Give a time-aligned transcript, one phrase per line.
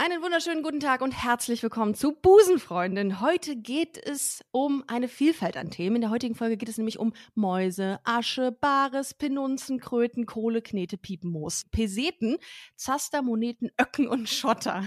[0.00, 3.20] Einen wunderschönen guten Tag und herzlich willkommen zu Busenfreundin.
[3.20, 5.96] Heute geht es um eine Vielfalt an Themen.
[5.96, 10.98] In der heutigen Folge geht es nämlich um Mäuse, Asche, Bares, Penunzen, Kröten, Kohle, Knete,
[10.98, 12.36] Piepenmoos, Peseten,
[12.76, 14.84] Zaster, Moneten, Öcken und Schotter.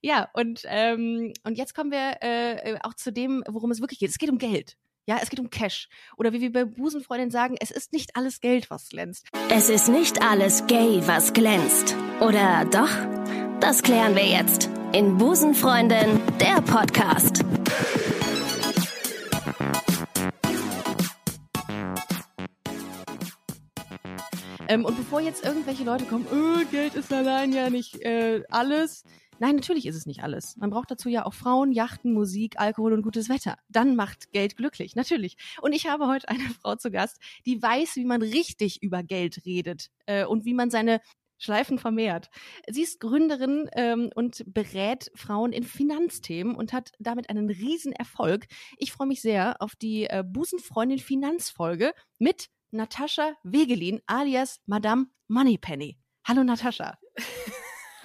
[0.00, 4.08] Ja, und, ähm, und jetzt kommen wir äh, auch zu dem, worum es wirklich geht.
[4.08, 4.78] Es geht um Geld.
[5.04, 5.90] Ja, es geht um Cash.
[6.16, 9.28] Oder wie wir bei Busenfreundin sagen, es ist nicht alles Geld, was glänzt.
[9.50, 11.94] Es ist nicht alles gay, was glänzt.
[12.20, 12.88] Oder doch?
[13.60, 17.44] Das klären wir jetzt in Busenfreundin, der Podcast.
[24.68, 29.04] Ähm, und bevor jetzt irgendwelche Leute kommen, oh, Geld ist allein ja nicht äh, alles.
[29.38, 30.56] Nein, natürlich ist es nicht alles.
[30.56, 33.56] Man braucht dazu ja auch Frauen, Yachten, Musik, Alkohol und gutes Wetter.
[33.68, 35.36] Dann macht Geld glücklich, natürlich.
[35.60, 39.44] Und ich habe heute eine Frau zu Gast, die weiß, wie man richtig über Geld
[39.44, 41.00] redet äh, und wie man seine
[41.38, 42.30] Schleifen vermehrt.
[42.68, 48.46] Sie ist Gründerin ähm, und berät Frauen in Finanzthemen und hat damit einen riesen Erfolg.
[48.78, 55.98] Ich freue mich sehr auf die äh, Busenfreundin Finanzfolge mit Natascha Wegelin alias Madame Moneypenny.
[56.24, 56.98] Hallo Natascha.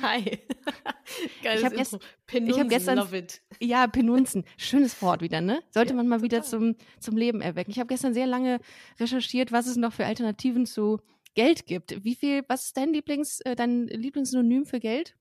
[0.01, 0.39] Hi.
[1.43, 3.41] Geiles ich habe gest hab gestern, love it.
[3.59, 4.45] Ja, Penunzen.
[4.57, 5.61] Schönes Wort wieder, ne?
[5.69, 6.31] Sollte ja, man mal total.
[6.31, 7.71] wieder zum, zum Leben erwecken.
[7.71, 8.59] Ich habe gestern sehr lange
[8.99, 10.99] recherchiert, was es noch für Alternativen zu
[11.33, 12.03] Geld gibt.
[12.03, 15.15] Wie viel, was ist dein Lieblings, äh, dein Lieblingssynonym für Geld?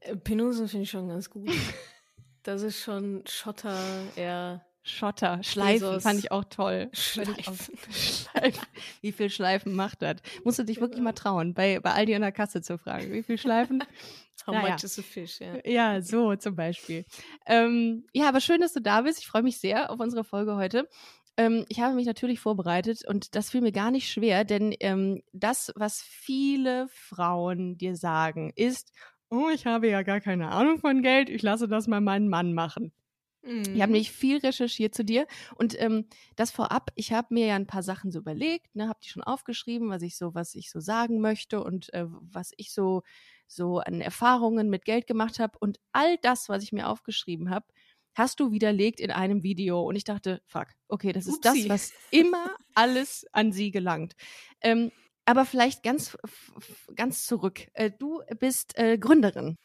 [0.00, 1.50] Äh, Penunsen finde ich schon ganz gut.
[2.42, 3.78] das ist schon Schotter,
[4.16, 4.64] eher.
[4.86, 6.02] Schotter, Schleifen Jesus.
[6.02, 6.90] fand ich auch toll.
[6.92, 7.78] Schleifen.
[7.90, 8.66] Schleifen.
[9.00, 10.16] Wie viel Schleifen macht das?
[10.44, 13.10] Musst du dich wirklich mal trauen, bei, bei Aldi an der Kasse zu fragen.
[13.10, 13.82] Wie viel Schleifen?
[14.46, 14.74] How naja.
[14.74, 15.56] much is a fish, ja.
[15.64, 17.06] Ja, so zum Beispiel.
[17.46, 19.20] Ähm, ja, aber schön, dass du da bist.
[19.20, 20.86] Ich freue mich sehr auf unsere Folge heute.
[21.36, 25.22] Ähm, ich habe mich natürlich vorbereitet und das fiel mir gar nicht schwer, denn ähm,
[25.32, 28.92] das, was viele Frauen dir sagen, ist,
[29.30, 32.54] oh, ich habe ja gar keine Ahnung von Geld, ich lasse das mal meinen Mann
[32.54, 32.92] machen.
[33.46, 33.76] Ich habe mhm.
[33.76, 37.82] nämlich viel recherchiert zu dir und ähm, das vorab, ich habe mir ja ein paar
[37.82, 41.20] Sachen so überlegt, ne, habe die schon aufgeschrieben, was ich so, was ich so sagen
[41.20, 43.02] möchte und äh, was ich so
[43.46, 47.66] so an Erfahrungen mit Geld gemacht habe und all das, was ich mir aufgeschrieben habe,
[48.14, 49.82] hast du widerlegt in einem Video.
[49.82, 51.68] Und ich dachte, fuck, okay, das ist Upsi.
[51.68, 54.14] das, was immer alles an sie gelangt.
[54.60, 54.90] Ähm,
[55.26, 56.16] aber vielleicht ganz,
[56.94, 57.66] ganz zurück.
[57.74, 59.56] Äh, du bist äh, Gründerin.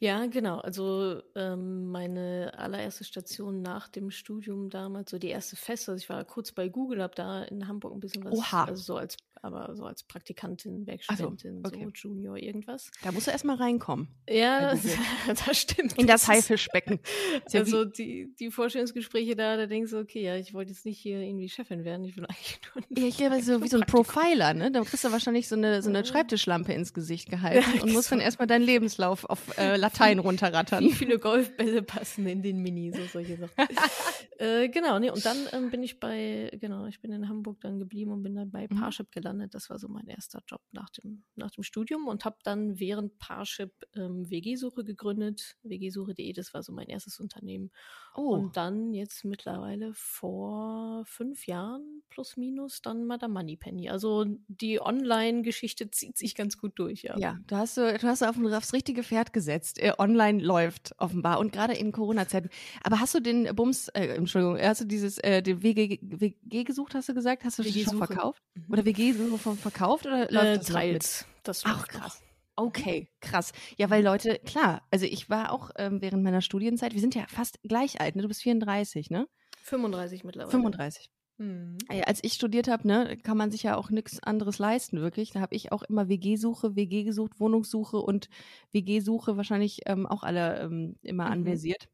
[0.00, 0.60] Ja, genau.
[0.60, 6.08] Also ähm, meine allererste Station nach dem Studium damals, so die erste Fest, also ich
[6.08, 8.64] war kurz bei Google, habe da in Hamburg ein bisschen was, Oha.
[8.64, 11.84] also so als, aber so als Praktikantin, Werkstudentin, so, okay.
[11.94, 12.90] so Junior, irgendwas.
[13.02, 14.08] Da musst du erstmal reinkommen.
[14.26, 14.86] Ja, das,
[15.46, 15.98] das, stimmt.
[15.98, 16.98] In das Haifischbecken.
[17.52, 20.98] Ja also die, die Vorstellungsgespräche da, da denkst du, okay, ja, ich wollte jetzt nicht
[20.98, 23.86] hier irgendwie Chefin werden, ich will eigentlich nur Ja, ich glaube, so wie so ein
[23.86, 24.70] Profiler, ne?
[24.70, 28.10] Da kriegst du wahrscheinlich so eine, so eine Schreibtischlampe ins Gesicht gehalten ja, und musst
[28.10, 30.84] dann erstmal deinen Lebenslauf auf äh, Latein runterrattern.
[30.84, 33.52] Wie viele Golfbälle passen in den Mini, so solche Sachen.
[34.38, 37.78] äh, genau, nee, und dann ähm, bin ich bei, genau, ich bin in Hamburg dann
[37.78, 38.78] geblieben und bin dann bei mhm.
[38.78, 39.54] Parship gelandet.
[39.54, 43.18] Das war so mein erster Job nach dem, nach dem Studium und habe dann während
[43.18, 45.56] Parship ähm, WG-Suche gegründet.
[45.62, 47.70] WG-Suche.de, das war so mein erstes Unternehmen.
[48.14, 48.34] Oh.
[48.34, 53.90] Und dann jetzt mittlerweile vor fünf Jahren plus minus dann Madame Moneypenny.
[53.90, 57.16] Also die Online-Geschichte zieht sich ganz gut durch, ja.
[57.18, 59.78] Ja, du hast, du, du hast auf, aufs richtige Pferd gesetzt.
[59.80, 61.38] Äh, online läuft, offenbar.
[61.38, 62.50] Und gerade in Corona-Zeiten.
[62.82, 66.94] Aber hast du den Bums, äh, Entschuldigung, hast du dieses, äh, den WG, WG gesucht,
[66.94, 67.44] hast du gesagt?
[67.44, 68.42] Hast du das schon verkauft?
[68.54, 68.72] Mhm.
[68.72, 70.06] Oder WG-Suche verkauft?
[70.06, 71.26] Oder läuft äh, das teils.
[71.42, 72.22] Das Ach, krass.
[72.56, 73.52] Okay, krass.
[73.78, 77.24] Ja, weil Leute, klar, also ich war auch ähm, während meiner Studienzeit, wir sind ja
[77.26, 78.22] fast gleich alt, ne?
[78.22, 79.26] Du bist 34, ne?
[79.62, 80.50] 35 mittlerweile.
[80.50, 81.10] 35.
[81.40, 81.78] Mhm.
[82.04, 85.30] Als ich studiert habe, ne, kann man sich ja auch nichts anderes leisten, wirklich.
[85.30, 88.28] Da habe ich auch immer WG-Suche, WG gesucht, Wohnungssuche und
[88.72, 91.32] WG-Suche wahrscheinlich ähm, auch alle ähm, immer mhm.
[91.32, 91.88] anversiert.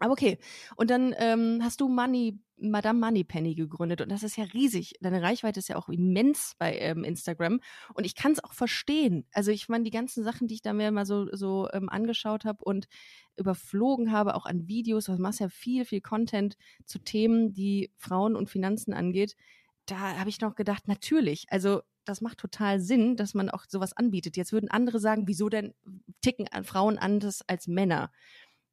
[0.00, 0.38] Aber okay.
[0.76, 4.94] Und dann ähm, hast du Money, Madame Moneypenny gegründet und das ist ja riesig.
[5.00, 7.60] Deine Reichweite ist ja auch immens bei ähm, Instagram
[7.94, 9.26] und ich kann es auch verstehen.
[9.32, 12.46] Also ich meine, die ganzen Sachen, die ich da mir mal so, so ähm, angeschaut
[12.46, 12.88] habe und
[13.36, 18.36] überflogen habe, auch an Videos, du machst ja viel, viel Content zu Themen, die Frauen
[18.36, 19.36] und Finanzen angeht.
[19.84, 23.94] Da habe ich noch gedacht, natürlich, also das macht total Sinn, dass man auch sowas
[23.94, 24.36] anbietet.
[24.38, 25.74] Jetzt würden andere sagen, wieso denn
[26.22, 28.10] ticken Frauen anders als Männer?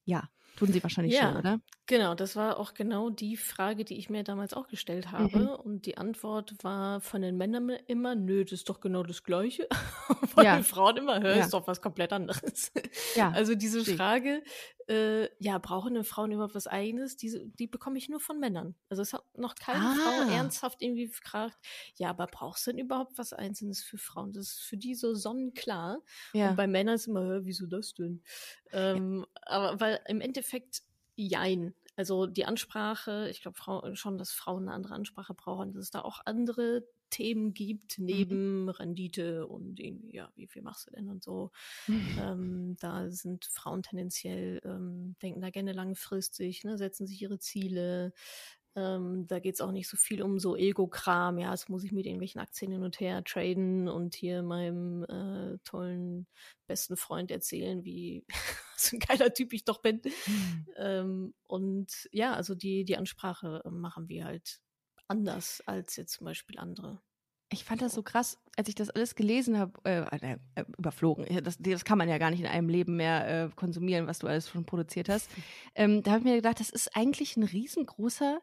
[0.05, 1.59] Ja, Tun sie wahrscheinlich ja, schon, oder?
[1.85, 5.39] Genau, das war auch genau die Frage, die ich mir damals auch gestellt habe.
[5.39, 5.47] Mhm.
[5.49, 9.67] Und die Antwort war von den Männern immer, nö, das ist doch genau das Gleiche.
[10.33, 10.55] von ja.
[10.55, 11.43] den Frauen immer, hör, ja.
[11.43, 12.71] ist doch was komplett anderes.
[13.15, 13.31] Ja.
[13.31, 14.41] Also diese Frage
[14.89, 17.17] äh, ja, brauchen eine Frauen überhaupt was Eigenes?
[17.17, 18.75] Diese, die bekomme ich nur von Männern.
[18.89, 19.95] Also es hat noch keine Ah.
[19.95, 21.57] Frau ernsthaft irgendwie gefragt,
[21.95, 24.33] ja, aber brauchst du denn überhaupt was Einzelnes für Frauen?
[24.33, 25.99] Das ist für die so sonnenklar.
[26.33, 26.49] Ja.
[26.51, 28.23] Und bei Männern ist immer, "Hä, wieso das denn?
[28.71, 30.83] Ähm, Aber weil im Endeffekt,
[31.15, 31.73] jein.
[31.97, 36.01] Also die Ansprache, ich glaube schon, dass Frauen eine andere Ansprache brauchen, dass es da
[36.01, 41.23] auch andere Themen gibt, neben Rendite und irgendwie, ja, wie viel machst du denn und
[41.23, 41.51] so.
[42.19, 48.13] Ähm, da sind Frauen tendenziell, ähm, denken da gerne langfristig, ne, setzen sich ihre Ziele.
[48.77, 51.91] Ähm, da geht es auch nicht so viel um so Ego-Kram, ja, jetzt muss ich
[51.91, 56.27] mit irgendwelchen Aktien hin und her traden und hier meinem äh, tollen
[56.67, 58.23] besten Freund erzählen, wie
[58.77, 59.99] so ein geiler Typ ich doch bin.
[60.75, 64.59] Ähm, und ja, also die, die Ansprache äh, machen wir halt
[65.07, 67.01] anders als jetzt zum Beispiel andere.
[67.49, 71.25] Ich fand das so krass, als ich das alles gelesen habe, äh, äh, äh, überflogen.
[71.43, 74.27] Das, das kann man ja gar nicht in einem Leben mehr äh, konsumieren, was du
[74.27, 75.31] alles schon produziert hast.
[75.79, 78.41] Ähm, da habe ich mir gedacht, das ist eigentlich ein riesengroßer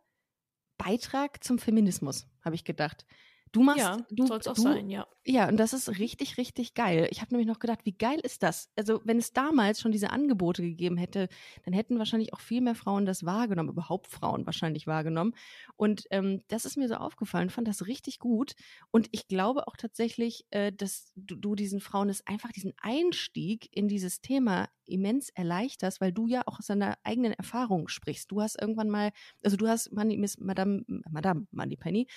[0.85, 3.07] Beitrag zum Feminismus, habe ich gedacht.
[3.55, 5.07] Du machst, ja, du, soll es auch du, sein, ja.
[5.25, 7.07] Ja, und das ist richtig, richtig geil.
[7.11, 8.69] Ich habe nämlich noch gedacht, wie geil ist das?
[8.75, 11.29] Also, wenn es damals schon diese Angebote gegeben hätte,
[11.65, 15.35] dann hätten wahrscheinlich auch viel mehr Frauen das wahrgenommen, überhaupt Frauen wahrscheinlich wahrgenommen.
[15.77, 18.57] Und ähm, das ist mir so aufgefallen, fand das richtig gut.
[18.91, 23.69] Und ich glaube auch tatsächlich, äh, dass du, du diesen Frauen es einfach diesen Einstieg
[23.71, 28.33] in dieses Thema immens erleichterst, weil du ja auch aus deiner eigenen Erfahrung sprichst.
[28.33, 29.13] Du hast irgendwann mal,
[29.45, 32.09] also du hast Money, Miss Madame, Madame Moneypenny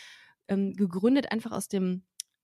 [0.48, 2.04] ähm, gegründet, einfach aus dem,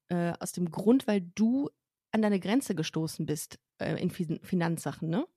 [0.09, 1.69] äh, aus dem Grund, weil du
[2.11, 5.27] an deine Grenze gestoßen bist äh, in Fin Finanzsachen, ne?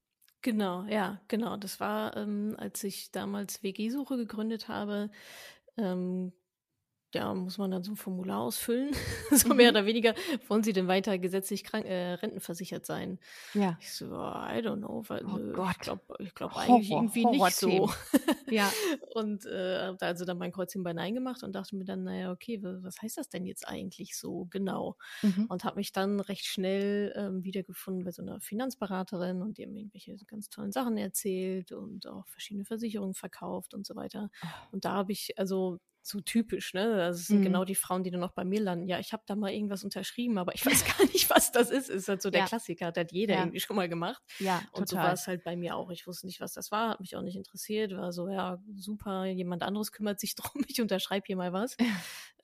[0.43, 1.57] Genau, ja, genau.
[1.57, 5.11] Das war, ähm, als ich damals WG-Suche gegründet habe,
[5.77, 6.33] ähm,
[7.17, 8.91] ja, muss man dann so ein Formular ausfüllen.
[9.31, 9.57] so Mhm.
[9.57, 10.15] mehr oder weniger,
[10.49, 13.19] wollen Sie denn weiter gesetzlich krank, äh, rentenversichert sein?
[13.55, 13.77] Ja.
[13.81, 15.73] Ich so, I don't know, weil Oh Gott.
[15.73, 17.91] ich glaube ich glaub eigentlich Horror- irgendwie nicht so.
[18.49, 18.73] Ja.
[19.15, 22.05] Und äh, hab da also dann mein Kreuzchen bei Nein gemacht und dachte mir dann,
[22.05, 24.97] naja, okay, wa- was heißt das denn jetzt eigentlich so genau?
[25.23, 25.47] Mhm.
[25.49, 29.73] Und habe mich dann recht schnell ähm, wiedergefunden bei so einer Finanzberaterin und die haben
[29.73, 34.31] mir irgendwelche ganz tollen Sachen erzählt und auch verschiedene Versicherungen verkauft und so weiter.
[34.71, 36.97] Und da habe ich, also so typisch, ne?
[36.97, 37.43] Das sind Mhm.
[37.43, 38.87] genau die Frauen, die dann noch bei mir landen.
[38.89, 41.89] Ja, ich habe da mal irgendwas unterschrieben, aber ich weiß gar nicht, was das ist.
[41.91, 42.47] Ist halt so der Ja.
[42.47, 43.41] Klassiker, hat halt jeder Ja.
[43.41, 44.23] irgendwie schon mal gemacht.
[44.39, 45.15] Ja, Und so war total.
[45.15, 45.91] es halt bei mir auch.
[45.91, 47.93] Ich wusste nicht, was das war, hat mich auch nicht interessiert.
[47.97, 51.77] War so, ja, super, jemand anderes kümmert sich drum, ich unterschreibe hier mal was.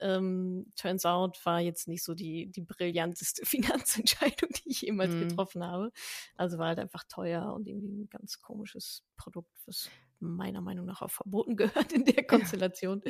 [0.00, 5.20] Ähm, turns out war jetzt nicht so die, die brillanteste Finanzentscheidung, die ich jemals Mhm.
[5.20, 5.92] getroffen habe.
[6.36, 9.90] Also war halt einfach teuer und irgendwie ein ganz komisches Produkt, was
[10.22, 13.02] meiner Meinung nach auch verboten gehört in der Konstellation.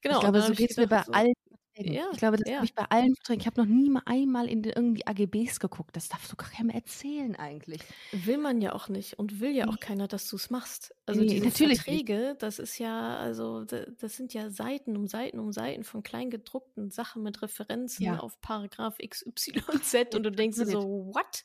[0.00, 0.16] Genau.
[0.16, 1.32] ich glaube, so geht es mir bei so, allen
[1.84, 1.94] Verträgen.
[1.94, 2.56] Ja, ich glaube, das ja.
[2.56, 3.40] habe ich bei allen Verträgen.
[3.40, 5.96] Ich habe noch nie mal einmal in die, irgendwie AGBs geguckt.
[5.96, 7.80] Das darfst du gar keinem erzählen eigentlich.
[8.12, 9.80] Will man ja auch nicht und will ja auch Nee.
[9.80, 10.94] keiner, dass du es machst.
[11.06, 12.06] Also Nee, diese natürlich nicht.
[12.06, 16.02] Verträge, das ist ja, also da- das sind ja Seiten um Seiten um Seiten von
[16.02, 18.20] kleingedruckten Sachen mit Referenzen Ja.
[18.20, 19.54] auf Paragraph XYZ
[20.14, 21.42] und du denkst dir so, what?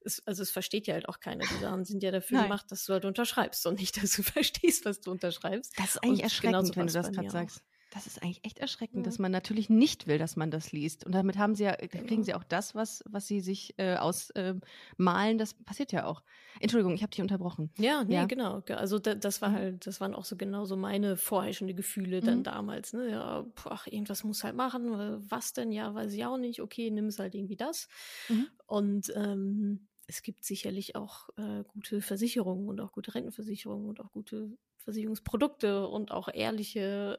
[0.00, 1.44] Es, also es versteht ja halt auch keiner.
[1.46, 2.48] Die Sachen sind ja dafür Nein.
[2.48, 5.72] gemacht, dass du halt unterschreibst und nicht, dass du verstehst, was du unterschreibst.
[5.78, 7.62] Das ist Und eigentlich erschreckend, genauso wenn du das gerade sagst.
[7.94, 9.02] Das ist eigentlich echt erschreckend, Ja.
[9.04, 11.06] dass man natürlich nicht will, dass man das liest.
[11.06, 12.22] Und damit haben sie ja, kriegen Genau.
[12.24, 15.38] sie auch das, was, was sie sich äh, ausmalen.
[15.38, 16.22] das passiert ja auch.
[16.60, 17.70] Entschuldigung, ich habe dich unterbrochen.
[17.78, 18.24] Ja, nee, Ja.
[18.26, 18.62] genau.
[18.62, 19.54] Ge- Also da, das war Mhm.
[19.54, 22.42] halt, das waren auch so genauso meine vorherrschende Gefühle dann Mhm.
[22.44, 22.92] damals.
[22.94, 23.10] Ne?
[23.10, 24.92] Ja, ach, irgendwas muss halt machen.
[24.94, 25.70] äh, Was denn?
[25.72, 26.60] Ja, weiß ich auch nicht.
[26.60, 27.88] Okay, nimm es halt irgendwie das.
[28.28, 28.48] Mhm.
[28.66, 34.10] Und ähm, es gibt sicherlich auch äh, gute Versicherungen und auch gute Rentenversicherungen und auch
[34.12, 37.16] gute Versicherungsprodukte und auch ehrliche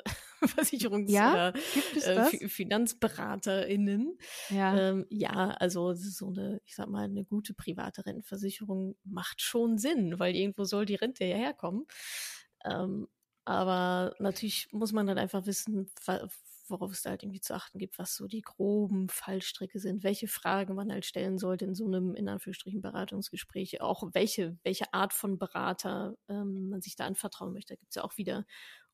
[0.57, 1.31] Versicherungs- Ja?
[1.31, 1.53] oder
[1.95, 4.17] äh, FinanzberaterInnen.
[4.49, 4.77] Ja.
[4.77, 10.19] Ähm, ja, also so eine, ich sag mal, eine gute private Rentenversicherung macht schon Sinn,
[10.19, 11.85] weil irgendwo soll die Rente ja herkommen.
[12.63, 13.07] Ähm,
[13.45, 15.91] aber natürlich muss man dann einfach wissen,
[16.67, 20.27] worauf es da halt irgendwie zu achten gibt, was so die groben Fallstricke sind, welche
[20.27, 25.13] Fragen man halt stellen sollte in so einem, in Anführungsstrichen, Beratungsgespräch, auch welche, welche Art
[25.13, 27.75] von Berater ähm, man sich da anvertrauen möchte.
[27.75, 28.45] Da gibt es ja auch wieder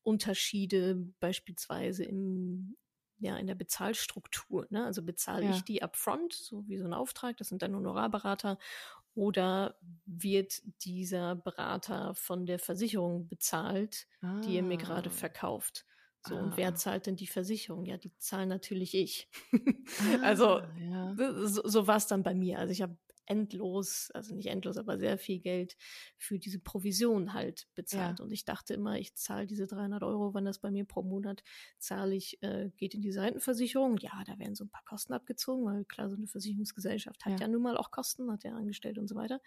[0.02, 2.76] Unterschiede, beispielsweise im,
[3.18, 4.66] ja, in der Bezahlstruktur.
[4.70, 4.84] Ne?
[4.84, 5.48] Also bezahle Ja.
[5.48, 8.58] ich die upfront, so wie so ein Auftrag, das sind dann Honorarberater,
[9.14, 14.06] oder wird dieser Berater von der Versicherung bezahlt,
[14.44, 15.10] die ihr mir gerade Ah.
[15.10, 15.86] verkauft?
[16.20, 16.40] So, Ah.
[16.40, 17.84] und wer zahlt denn die Versicherung?
[17.84, 19.28] Ja, die zahlen natürlich ich.
[20.22, 21.16] also, Ah, ja.
[21.16, 22.58] so, so war es dann bei mir.
[22.58, 25.76] Also ich habe endlos, also nicht endlos, aber sehr viel Geld
[26.16, 28.20] für diese Provision halt bezahlt.
[28.20, 31.42] Und ich dachte immer, ich zahle diese 300 Euro, wenn das bei mir pro Monat
[31.78, 33.98] zahle ich, äh, geht in die Seitenversicherung.
[33.98, 37.46] Ja, da werden so ein paar Kosten abgezogen, weil klar, so eine Versicherungsgesellschaft hat Ja.
[37.46, 39.40] ja, nun mal auch Kosten, hat ja angestellt und so weiter.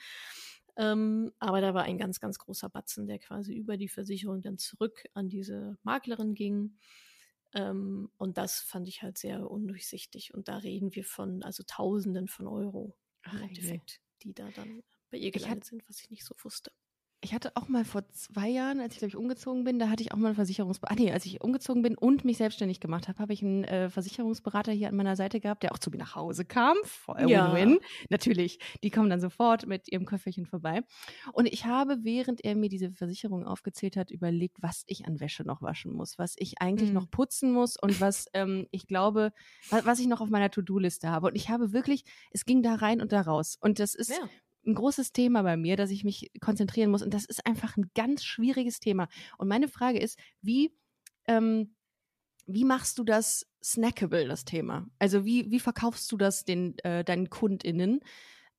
[0.77, 4.57] Ähm, aber da war ein ganz, ganz großer Batzen, der quasi über die Versicherung dann
[4.57, 6.77] zurück an diese Maklerin ging.
[7.53, 10.33] Ähm, und das fand ich halt sehr undurchsichtig.
[10.33, 15.17] Und da reden wir von also Tausenden von Euro im Endeffekt, die da dann bei
[15.17, 16.71] ihr gelandet sind, was ich nicht so wusste.
[17.25, 20.03] Ich hatte auch mal vor zwei Jahren, als ich glaube ich umgezogen bin, da hatte
[20.03, 20.95] ich auch mal einen Versicherungsberater.
[20.95, 23.89] Ah, nee, als ich umgezogen bin und mich selbstständig gemacht habe, habe ich einen äh,
[23.89, 26.77] Versicherungsberater hier an meiner Seite gehabt, der auch zu mir nach Hause kam.
[26.83, 27.51] Voll ja.
[27.51, 27.79] Win-win.
[28.11, 30.83] Natürlich, die kommen dann sofort mit ihrem Köfferchen vorbei.
[31.33, 35.43] Und ich habe, während er mir diese Versicherung aufgezählt hat, überlegt, was ich an Wäsche
[35.45, 36.95] noch waschen muss, was ich eigentlich mhm.
[36.95, 39.33] noch putzen muss und was ähm, ich glaube,
[39.71, 41.25] was, was ich noch auf meiner To-Do-Liste habe.
[41.25, 43.57] Und ich habe wirklich, es ging da rein und da raus.
[43.59, 44.29] Und das ist ja
[44.65, 47.01] ein großes Thema bei mir, dass ich mich konzentrieren muss.
[47.01, 49.07] Und das ist einfach ein ganz schwieriges Thema.
[49.37, 50.71] Und meine Frage ist, wie,
[51.27, 51.75] ähm,
[52.45, 54.87] wie machst du das snackable, das Thema?
[54.99, 58.01] Also wie, wie verkaufst du das den, äh, deinen KundInnen?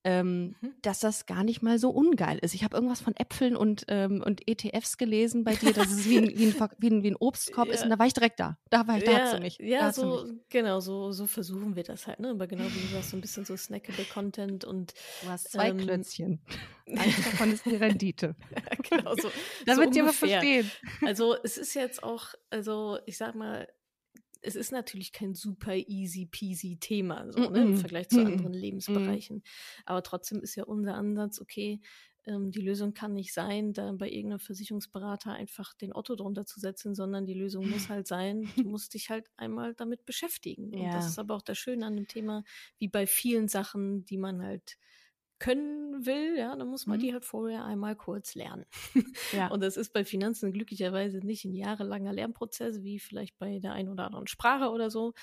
[0.07, 0.75] Ähm, mhm.
[0.83, 2.55] dass das gar nicht mal so ungeil ist.
[2.55, 6.19] Ich habe irgendwas von Äpfeln und, ähm, und ETFs gelesen bei dir, dass es wie
[6.19, 7.75] ein, wie ein, wie ein, wie ein Obstkorb ja.
[7.75, 8.57] ist und da war ich direkt da.
[8.71, 9.59] Da war ich, da ja, hast du mich.
[9.59, 12.31] Ja, so, genau, so, so versuchen wir das halt, ne?
[12.31, 15.71] Aber genau wie du sagst, so ein bisschen so snackable Content und Du hast zwei
[15.71, 16.41] ähm, Klötzchen.
[16.87, 18.37] Eins davon ist die Rendite.
[18.89, 19.31] genau so.
[19.67, 20.71] Damit so ihr mal verstehen.
[21.03, 23.67] Also es ist jetzt auch, also ich sag mal,
[24.47, 29.43] es ist natürlich kein super easy peasy Thema so, ne, im Vergleich zu anderen Lebensbereichen.
[29.85, 31.81] Aber trotzdem ist ja unser Ansatz, okay,
[32.27, 36.61] ähm, die Lösung kann nicht sein, da bei irgendeinem Versicherungsberater einfach den Otto drunter zu
[36.61, 40.73] setzen, sondern die Lösung muss halt sein, du musst dich halt einmal damit beschäftigen.
[40.73, 40.85] Ja.
[40.85, 42.45] Und das ist aber auch das Schöne an dem Thema,
[42.79, 44.79] wie bei vielen Sachen, die man halt
[45.39, 47.03] können will, ja, dann muss man mhm.
[47.03, 48.67] die halt vorher einmal kurz lernen.
[49.33, 49.49] Ja.
[49.53, 53.89] Und das ist bei Finanzen glücklicherweise nicht ein jahrelanger Lernprozess, wie vielleicht bei der einen
[53.89, 55.15] oder anderen Sprache oder so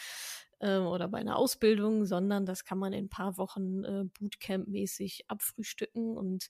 [0.61, 5.25] ähm, oder bei einer Ausbildung, sondern das kann man in ein paar Wochen äh, Bootcamp-mäßig
[5.27, 6.49] abfrühstücken und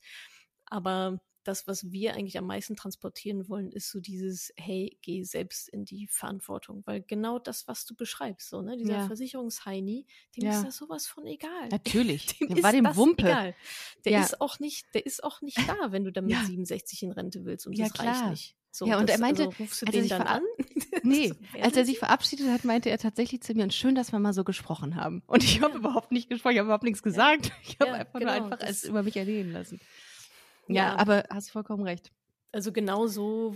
[0.66, 5.70] aber das, was wir eigentlich am meisten transportieren wollen, ist so dieses, hey, geh selbst
[5.70, 6.84] in die Verantwortung.
[6.86, 9.08] Weil genau das, was du beschreibst, so, ne, dieser ja.
[9.08, 10.58] Versicherungsheini, dem ja.
[10.58, 11.70] ist das sowas von egal.
[11.70, 12.26] Natürlich.
[12.40, 13.26] Dem, dem war dem Wumpe.
[13.26, 13.56] Egal.
[14.06, 14.22] Der ja.
[14.22, 17.46] ist auch nicht, der ist auch nicht da, wenn du dann mit 67 in Rente
[17.46, 18.56] willst und das reicht nicht.
[18.76, 20.42] So, ja, und das, er meinte, also, rufst du den dann an?
[21.04, 21.32] nee,
[21.62, 24.34] als er sich verabschiedet hat, meinte er tatsächlich zu mir, und schön, dass wir mal
[24.34, 25.22] so gesprochen haben.
[25.28, 27.52] Und ich habe überhaupt nicht gesprochen, ich habe überhaupt nichts gesagt.
[27.64, 29.80] Ich habe einfach genau, nur einfach es über mich erleben lassen.
[30.68, 32.12] Ja, ja, aber hast vollkommen recht.
[32.52, 33.54] Also genau so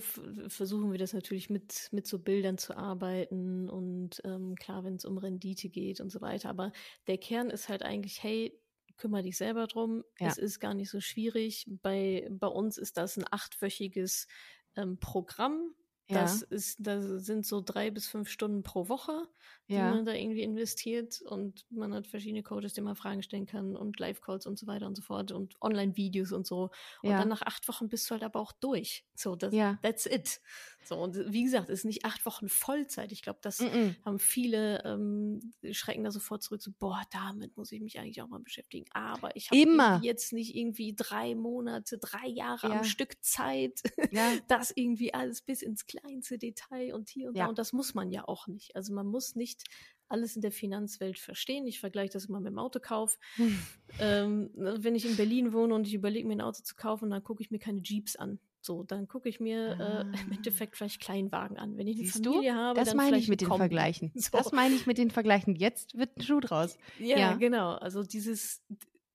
[0.48, 5.06] versuchen wir das natürlich mit, mit so Bildern zu arbeiten und ähm, klar, wenn es
[5.06, 6.50] um Rendite geht und so weiter.
[6.50, 6.72] Aber
[7.06, 8.60] der Kern ist halt eigentlich, hey,
[8.98, 10.04] kümmere dich selber drum.
[10.20, 10.28] Ja.
[10.30, 11.68] Es ist gar nicht so schwierig.
[11.84, 14.28] Bei, bei uns ist das ein achtwöchiges
[14.76, 15.76] ähm, Programm.
[16.08, 16.48] Das ja.
[16.50, 19.28] ist, da sind so drei bis fünf Stunden pro Woche
[19.68, 19.90] die ja.
[19.90, 24.00] man da irgendwie investiert und man hat verschiedene Coaches, denen man Fragen stellen kann und
[24.00, 26.72] Live-Calls und so weiter und so fort und Online-Videos und so.
[27.02, 27.18] Und ja.
[27.18, 29.06] dann nach acht Wochen bist du halt aber auch durch.
[29.14, 30.40] So, das, that's it.
[30.88, 33.12] So, und wie gesagt, es ist nicht acht Wochen Vollzeit.
[33.12, 33.96] Ich glaube, das mm -mm.
[34.06, 38.28] haben viele, ähm, schrecken da sofort zurück, so, boah, damit muss ich mich eigentlich auch
[38.28, 38.86] mal beschäftigen.
[38.92, 43.82] Aber ich habe jetzt nicht irgendwie drei Monate, drei Jahre am Stück Zeit,
[44.48, 47.48] das irgendwie alles bis ins kleinste Detail und hier und da.
[47.48, 48.76] Und das muss man ja auch nicht.
[48.76, 49.64] Also man muss nicht nicht
[50.10, 51.68] alles in der Finanzwelt verstehen.
[51.68, 53.18] Ich vergleiche das immer mit dem Autokauf.
[53.36, 53.58] Hm.
[54.00, 57.10] Ähm, ne, wenn ich in Berlin wohne und ich überlege mir ein Auto zu kaufen,
[57.10, 58.38] dann gucke ich mir keine Jeeps an.
[58.68, 60.02] So, dann gucke ich mir ah.
[60.02, 61.78] äh, im Endeffekt vielleicht Kleinwagen an.
[61.78, 62.58] Wenn ich eine Siehst Familie du?
[62.58, 63.62] habe, das dann meine ich mit den Kombi.
[63.62, 64.12] Vergleichen.
[64.28, 64.38] So.
[64.38, 65.56] Das meine ich mit den Vergleichen.
[65.56, 66.78] Jetzt wird ein Schuh draus.
[67.00, 67.76] Ja, ja, genau.
[67.76, 68.62] Also dieses,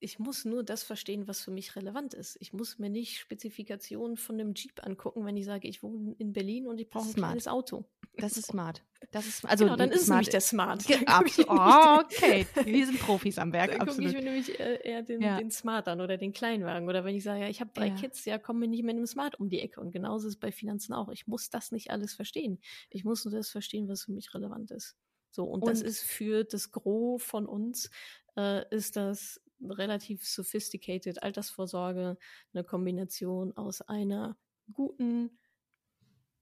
[0.02, 2.36] ich muss nur das verstehen, was für mich relevant ist.
[2.40, 6.32] Ich muss mir nicht Spezifikationen von einem Jeep angucken, wenn ich sage, ich wohne in
[6.32, 7.84] Berlin und ich brauche ein kleines Auto.
[8.16, 8.82] Das ist smart.
[9.12, 10.16] Das ist also genau, dann ist smart.
[10.16, 10.84] nämlich der Smart.
[11.06, 11.50] Absolut.
[11.50, 13.78] Oh, okay, wir sind Profis am Werk.
[13.78, 15.38] Dann gucke ich mir nämlich äh, eher den, ja.
[15.38, 16.88] den, Smart an oder den Kleinwagen.
[16.88, 17.94] Oder wenn ich sage, ja, ich habe drei ja.
[17.94, 19.80] Kids, ja, kommen mir nicht mit einem Smart um die Ecke.
[19.80, 21.08] Und genauso ist es bei Finanzen auch.
[21.10, 22.60] Ich muss das nicht alles verstehen.
[22.90, 24.96] Ich muss nur das verstehen, was für mich relevant ist.
[25.30, 27.90] So, und, und das ist für das Gros von uns,
[28.36, 29.40] äh, ist das
[29.70, 32.16] relativ sophisticated Altersvorsorge,
[32.52, 34.36] eine Kombination aus einer
[34.72, 35.38] guten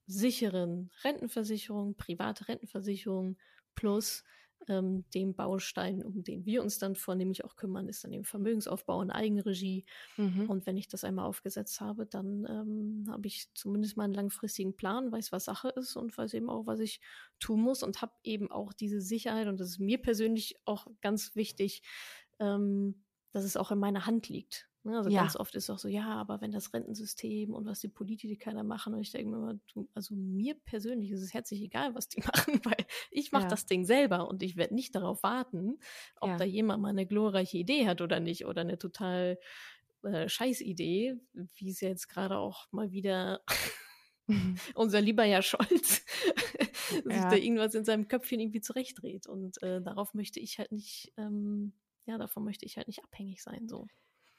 [0.07, 3.37] sicheren Rentenversicherung, private Rentenversicherung
[3.75, 4.23] plus
[4.67, 9.01] ähm, dem Baustein, um den wir uns dann vornehmlich auch kümmern, ist dann eben Vermögensaufbau
[9.01, 9.85] in Eigenregie.
[10.17, 10.49] Mhm.
[10.49, 14.75] Und wenn ich das einmal aufgesetzt habe, dann ähm, habe ich zumindest mal einen langfristigen
[14.75, 17.01] Plan, weiß, was Sache ist und weiß eben auch, was ich
[17.39, 19.47] tun muss und habe eben auch diese Sicherheit.
[19.47, 21.81] Und das ist mir persönlich auch ganz wichtig,
[22.39, 24.67] ähm, dass es auch in meiner Hand liegt.
[24.83, 25.21] Ne, also ja.
[25.21, 28.63] ganz oft ist auch so, ja, aber wenn das Rentensystem und was die Politiker da
[28.63, 32.09] machen, und ich denke mir immer, du, also mir persönlich ist es herzlich egal, was
[32.09, 33.49] die machen, weil ich mache ja.
[33.49, 35.77] das Ding selber und ich werde nicht darauf warten,
[36.19, 36.37] ob ja.
[36.37, 39.37] da jemand mal eine glorreiche Idee hat oder nicht oder eine total
[40.01, 43.41] äh, Scheißidee, wie es jetzt gerade auch mal wieder
[44.75, 46.03] unser lieber Herr Scholz
[46.91, 49.27] sich da irgendwas in seinem Köpfchen irgendwie zurechtdreht.
[49.27, 51.73] Und äh, darauf möchte ich halt nicht, ähm,
[52.05, 53.67] ja, davon möchte ich halt nicht abhängig sein.
[53.67, 53.87] So.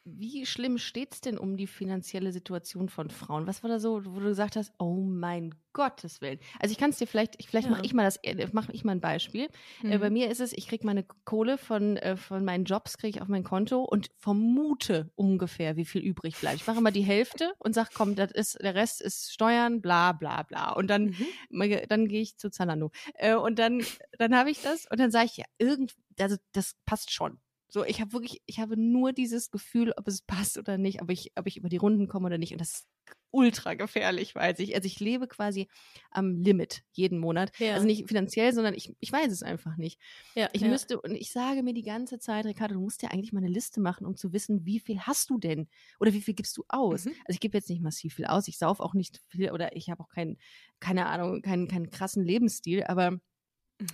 [0.04, 3.47] Wie schlimm steht es denn um die finanzielle Situation von Frauen?
[3.47, 6.38] Was war da so, wo du gesagt hast, oh mein Gottes Willen.
[6.61, 7.71] Also ich kann es dir vielleicht, vielleicht ja.
[7.71, 9.49] mache ich mal das, äh, mache ich mal ein Beispiel.
[9.83, 9.92] Mhm.
[9.92, 13.16] Äh, bei mir ist es, ich kriege meine Kohle von, äh, von meinen Jobs, kriege
[13.16, 16.57] ich auf mein Konto und vermute ungefähr, wie viel übrig bleibt.
[16.57, 20.12] Ich mache immer die Hälfte und sage, komm, das ist, der Rest ist Steuern, bla
[20.12, 20.73] bla bla.
[20.73, 21.14] Und dann,
[21.50, 21.81] mhm.
[21.88, 22.90] dann gehe ich zu Zalando.
[23.14, 23.85] Äh, und dann,
[24.19, 27.38] dann habe ich das und dann sage ich, ja, irgend, also das passt schon.
[27.73, 31.11] So, ich habe wirklich, ich habe nur dieses Gefühl, ob es passt oder nicht, ob
[31.11, 32.52] ich, ob ich über die Runden komme oder nicht.
[32.52, 32.87] Und das ist
[33.31, 34.75] ultra gefährlich, weiß ich.
[34.75, 35.69] Also ich lebe quasi
[36.11, 37.50] am Limit jeden Monat.
[37.59, 37.73] Ja.
[37.73, 39.99] Also nicht finanziell, sondern ich, ich weiß es einfach nicht.
[40.35, 40.69] Ja, ich ja.
[40.69, 43.49] müsste, und ich sage mir die ganze Zeit, Ricardo, du musst ja eigentlich mal eine
[43.49, 45.67] Liste machen, um zu wissen, wie viel hast du denn?
[45.99, 47.07] Oder wie viel gibst du aus?
[47.07, 47.12] Mhm.
[47.25, 49.88] Also ich gebe jetzt nicht massiv viel aus, ich sauf auch nicht viel oder ich
[49.88, 50.37] habe auch keinen,
[50.79, 53.23] keine Ahnung, keinen, keinen krassen Lebensstil, aber mhm.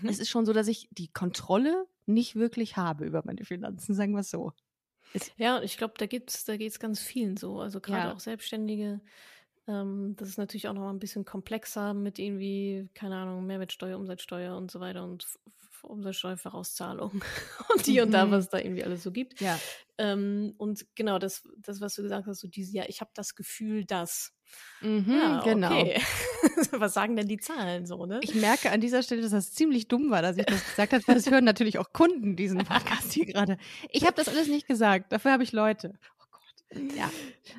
[0.03, 4.13] es ist schon so, dass ich die Kontrolle nicht wirklich habe über meine Finanzen, sagen
[4.13, 4.53] wir es so.
[5.37, 7.61] Ja, ich glaube, da gibt's, da geht's ganz vielen so.
[7.61, 8.15] Also gerade ja.
[8.15, 9.01] auch Selbstständige.
[9.67, 13.99] Ähm, das ist natürlich auch noch mal ein bisschen komplexer mit irgendwie, keine Ahnung, Mehrwertsteuer,
[13.99, 15.27] Umsatzsteuer und so weiter und
[15.83, 17.23] Umsatzsteuervorauszahlung
[17.75, 18.31] und die und da, mhm.
[18.33, 19.41] was da irgendwie alles so gibt.
[19.41, 19.59] Ja.
[19.99, 23.35] Ähm, und genau, das, das, was du gesagt hast, so diese, ja, ich habe das
[23.35, 24.33] Gefühl, dass.
[24.81, 25.81] Mhm, ja, genau.
[25.81, 26.01] Okay.
[26.73, 28.21] was sagen denn die Zahlen so, ne?
[28.23, 31.03] Ich merke an dieser Stelle, dass das ziemlich dumm war, dass ich das gesagt habe,
[31.07, 33.59] weil es hören natürlich auch Kunden diesen Podcast hier gerade.
[33.91, 35.99] Ich habe das alles nicht gesagt, dafür habe ich Leute.
[36.97, 37.11] Ja.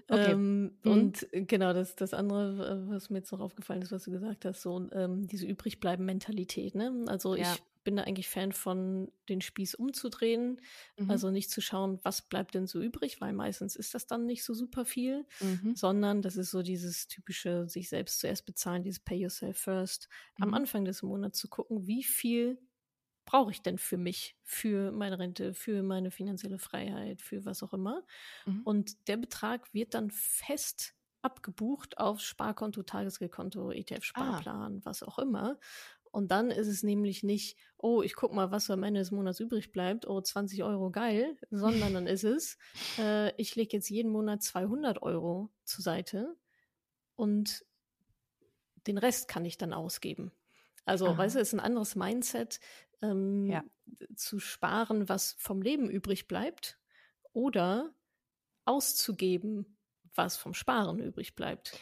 [0.08, 0.31] Okay.
[0.31, 0.91] Ähm, mhm.
[0.91, 4.62] Und genau, das, das andere, was mir jetzt noch aufgefallen ist, was du gesagt hast,
[4.62, 7.05] so ähm, diese übrigbleiben Mentalität, ne?
[7.08, 7.53] Also ja.
[7.53, 10.62] ich bin da eigentlich Fan von, den Spieß umzudrehen.
[10.98, 11.09] Mhm.
[11.09, 14.43] Also nicht zu schauen, was bleibt denn so übrig, weil meistens ist das dann nicht
[14.43, 15.75] so super viel, mhm.
[15.75, 20.09] sondern das ist so dieses typische, sich selbst zuerst bezahlen, dieses Pay Yourself First.
[20.39, 20.53] Am mhm.
[20.55, 22.59] Anfang des Monats zu gucken, wie viel
[23.25, 27.74] brauche ich denn für mich, für meine Rente, für meine finanzielle Freiheit, für was auch
[27.74, 28.03] immer.
[28.45, 28.62] Mhm.
[28.63, 34.81] Und der Betrag wird dann fest abgebucht auf Sparkonto, Tagesgeldkonto, ETF-Sparplan, ah.
[34.83, 35.59] was auch immer.
[36.11, 39.39] Und dann ist es nämlich nicht, oh, ich guck mal, was am Ende des Monats
[39.39, 42.57] übrig bleibt, oh, 20 Euro geil, sondern dann ist es,
[42.98, 46.35] äh, ich lege jetzt jeden Monat 200 Euro zur Seite
[47.15, 47.65] und
[48.87, 50.31] den Rest kann ich dann ausgeben.
[50.85, 51.17] Also, Aha.
[51.17, 52.59] weißt du, ist ein anderes Mindset,
[53.01, 53.63] ähm, ja.
[54.15, 56.79] zu sparen, was vom Leben übrig bleibt,
[57.33, 57.93] oder
[58.65, 59.77] auszugeben,
[60.15, 61.77] was vom Sparen übrig bleibt.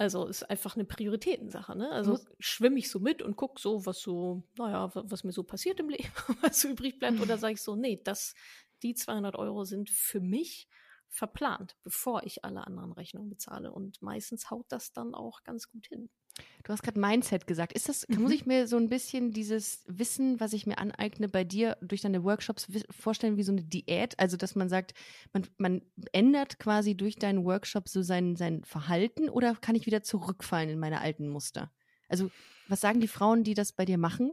[0.00, 1.90] Also ist einfach eine Prioritätensache, ne?
[1.90, 5.78] Also schwimme ich so mit und gucke so, was so, naja, was mir so passiert
[5.78, 6.10] im Leben,
[6.40, 8.34] was übrig bleibt, oder sage ich so, nee, das,
[8.82, 10.70] die 200 Euro sind für mich
[11.10, 13.72] verplant, bevor ich alle anderen Rechnungen bezahle.
[13.72, 16.08] Und meistens haut das dann auch ganz gut hin.
[16.64, 17.72] Du hast gerade Mindset gesagt.
[17.72, 18.22] Ist das, mhm.
[18.22, 22.02] muss ich mir so ein bisschen dieses Wissen, was ich mir aneigne, bei dir durch
[22.02, 24.18] deine Workshops vorstellen wie so eine Diät?
[24.18, 24.94] Also, dass man sagt,
[25.32, 30.02] man, man ändert quasi durch deinen Workshop so sein, sein Verhalten oder kann ich wieder
[30.02, 31.70] zurückfallen in meine alten Muster?
[32.08, 32.30] Also,
[32.68, 34.32] was sagen die Frauen, die das bei dir machen?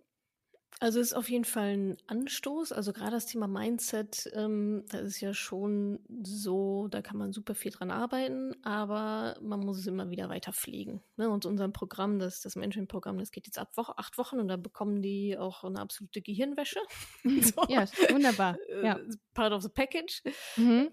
[0.79, 2.71] Also ist auf jeden Fall ein Anstoß.
[2.71, 7.55] Also gerade das Thema Mindset, ähm, das ist ja schon so, da kann man super
[7.55, 11.01] viel dran arbeiten, aber man muss es immer wieder weiter pflegen.
[11.15, 11.29] Ne?
[11.29, 14.57] Und unser Programm, das, das Mentoring-Programm, das geht jetzt ab Woche, acht Wochen und da
[14.57, 16.79] bekommen die auch eine absolute Gehirnwäsche.
[17.23, 17.63] so.
[17.69, 18.57] Ja, wunderbar.
[18.69, 18.99] Äh, ja.
[19.33, 20.21] Part of the package.
[20.57, 20.89] Mhm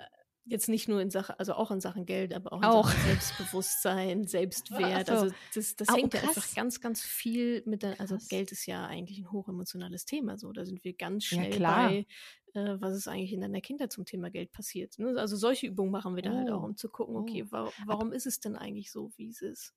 [0.47, 2.89] jetzt nicht nur in Sachen, also auch in Sachen Geld, aber auch in auch.
[2.89, 5.07] Sachen Selbstbewusstsein, Selbstwert.
[5.07, 5.13] So.
[5.13, 8.29] Also das, das oh, hängt ja einfach ganz, ganz viel mit der, also krass.
[8.29, 10.37] Geld ist ja eigentlich ein hochemotionales Thema.
[10.37, 12.07] So, da sind wir ganz schnell ja, bei,
[12.55, 14.99] äh, was ist eigentlich in deiner Kindheit zum Thema Geld passiert.
[14.99, 15.15] Ne?
[15.17, 16.67] Also solche Übungen machen wir da halt auch, oh.
[16.67, 17.53] um zu gucken, okay, oh.
[17.53, 19.75] wa warum ist es denn eigentlich so, wie es ist?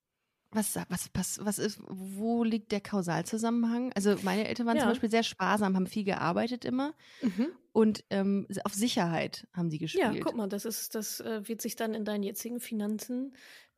[0.51, 3.91] Was, was, was, was ist, wo liegt der Kausalzusammenhang?
[3.93, 4.83] Also meine Eltern waren ja.
[4.83, 7.47] zum Beispiel sehr sparsam, haben viel gearbeitet immer mhm.
[7.73, 10.15] und ähm, auf Sicherheit haben sie gespielt.
[10.15, 13.35] Ja, guck mal, das ist, das äh, wird sich dann in deinen jetzigen Finanzen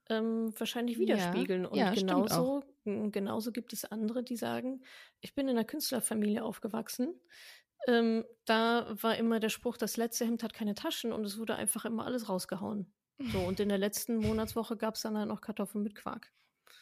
[0.09, 1.63] ähm, wahrscheinlich widerspiegeln.
[1.63, 1.69] Ja.
[1.69, 4.83] Und ja, genauso, genauso gibt es andere, die sagen,
[5.21, 7.13] ich bin in einer Künstlerfamilie aufgewachsen.
[7.87, 11.55] Ähm, da war immer der Spruch, das letzte Hemd hat keine Taschen und es wurde
[11.55, 12.93] einfach immer alles rausgehauen.
[13.33, 16.31] So, und in der letzten Monatswoche gab es dann halt noch Kartoffeln mit Quark.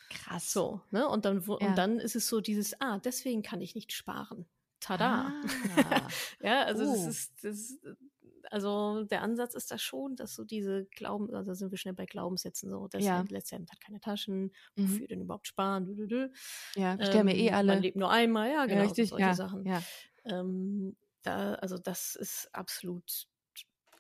[0.10, 0.52] Krass.
[0.52, 1.08] So, ne?
[1.08, 1.54] Und dann, ja.
[1.68, 4.46] und dann ist es so dieses, ah, deswegen kann ich nicht sparen.
[4.80, 5.34] Tada.
[5.76, 6.08] Ah.
[6.42, 6.92] ja, also uh.
[6.92, 7.80] das ist, das,
[8.52, 12.06] also der Ansatz ist da schon, dass so diese Glauben, also sind wir schnell bei
[12.06, 13.24] Glaubenssätzen so, das ja.
[13.30, 14.84] letzte Hemd hat keine Taschen, mhm.
[14.84, 15.86] wofür denn überhaupt sparen?
[15.86, 16.32] Du, du, du.
[16.76, 17.74] Ja, sterben ähm, wir eh alle.
[17.74, 19.66] Man lebt nur einmal, ja, genau, ja, richtig, solche ja, Sachen.
[19.66, 19.82] Ja.
[20.26, 23.28] Ähm, da, also das ist absolut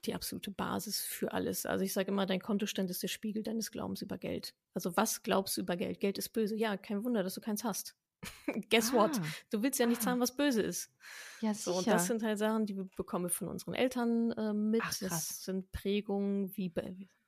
[0.08, 1.66] die absolute Basis für alles.
[1.66, 4.56] Also ich sage immer, dein Kontostand ist der Spiegel deines Glaubens über Geld.
[4.74, 6.00] Also was glaubst du über Geld?
[6.00, 6.56] Geld ist böse.
[6.56, 7.96] Ja, kein Wunder, dass du keins hast.
[8.70, 8.98] Guess ah.
[8.98, 9.22] what?
[9.52, 10.06] Du willst ja nicht ah.
[10.06, 10.92] zahlen, was böse ist.
[11.42, 11.72] Ja, sicher.
[11.72, 14.82] So, und das sind halt Sachen, die wir bekommen von unseren Eltern äh, mit.
[14.84, 16.72] Ach, das sind Prägungen, wie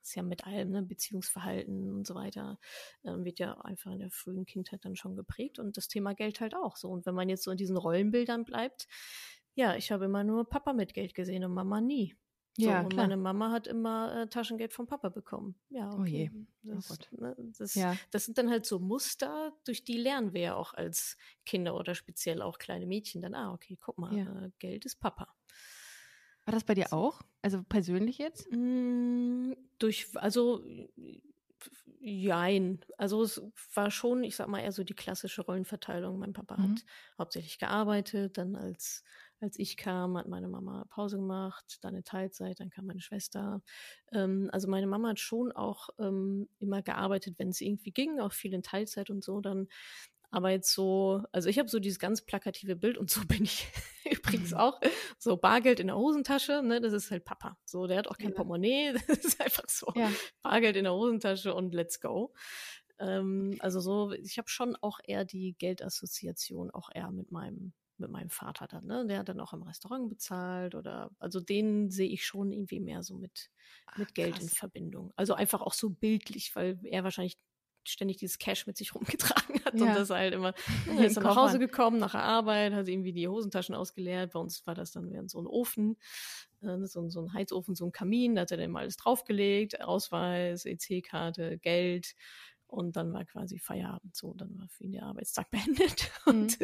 [0.02, 2.58] ist ja mit allem, ne, Beziehungsverhalten und so weiter,
[3.02, 6.40] äh, wird ja einfach in der frühen Kindheit dann schon geprägt und das Thema Geld
[6.40, 6.88] halt auch so.
[6.88, 8.88] Und wenn man jetzt so in diesen Rollenbildern bleibt,
[9.54, 12.16] ja, ich habe immer nur Papa mit Geld gesehen und Mama nie.
[12.60, 15.54] So, ja, und meine Mama hat immer äh, Taschengeld vom Papa bekommen.
[15.68, 16.30] Ja, oh okay.
[16.34, 17.96] Oh das, oh ne, das, ja.
[18.10, 21.94] das, sind dann halt so Muster, durch die lernen wir ja auch als Kinder oder
[21.94, 24.44] speziell auch kleine Mädchen dann, ah, okay, guck mal, ja.
[24.44, 25.28] äh, Geld ist Papa.
[26.44, 27.20] War das bei dir auch?
[27.42, 28.50] Also persönlich jetzt?
[28.50, 30.62] Mm, durch, also
[32.02, 32.80] Jein.
[32.96, 33.42] Also es
[33.74, 36.18] war schon, ich sag mal, eher so die klassische Rollenverteilung.
[36.18, 36.72] Mein Papa mhm.
[36.72, 36.84] hat
[37.18, 39.04] hauptsächlich gearbeitet, dann als,
[39.40, 43.62] als ich kam, hat meine Mama Pause gemacht, dann in Teilzeit, dann kam meine Schwester.
[44.12, 48.32] Ähm, also meine Mama hat schon auch ähm, immer gearbeitet, wenn es irgendwie ging, auch
[48.32, 49.40] viel in Teilzeit und so.
[49.40, 49.68] Dann
[50.30, 53.66] aber jetzt so, also ich habe so dieses ganz plakative Bild und so bin ich
[54.04, 54.58] übrigens mhm.
[54.58, 54.80] auch.
[55.18, 57.58] So Bargeld in der Hosentasche, ne, das ist halt Papa.
[57.64, 58.36] So, der hat auch kein ja.
[58.36, 60.10] Portemonnaie, das ist einfach so ja.
[60.42, 62.32] Bargeld in der Hosentasche und let's go.
[62.98, 68.10] Ähm, also so, ich habe schon auch eher die Geldassoziation auch eher mit meinem mit
[68.10, 69.06] meinem Vater dann, ne?
[69.06, 73.02] Der hat dann auch im Restaurant bezahlt oder also den sehe ich schon irgendwie mehr
[73.02, 73.50] so mit,
[73.96, 75.12] mit Ach, Geld in Verbindung.
[75.16, 77.38] Also einfach auch so bildlich, weil er wahrscheinlich
[77.84, 79.86] ständig dieses Cash mit sich rumgetragen hat ja.
[79.86, 80.54] und das halt immer,
[80.86, 84.32] er ist dann nach Hause gekommen nach der Arbeit, hat irgendwie die Hosentaschen ausgeleert.
[84.32, 85.96] Bei uns war das dann während so ein Ofen,
[86.62, 89.80] äh, so, so ein Heizofen, so ein Kamin, da hat er dann mal alles draufgelegt,
[89.80, 92.14] Ausweis, EC-Karte, Geld,
[92.70, 96.10] und dann war quasi Feierabend so, dann war für ihn der Arbeitstag beendet.
[96.24, 96.56] Und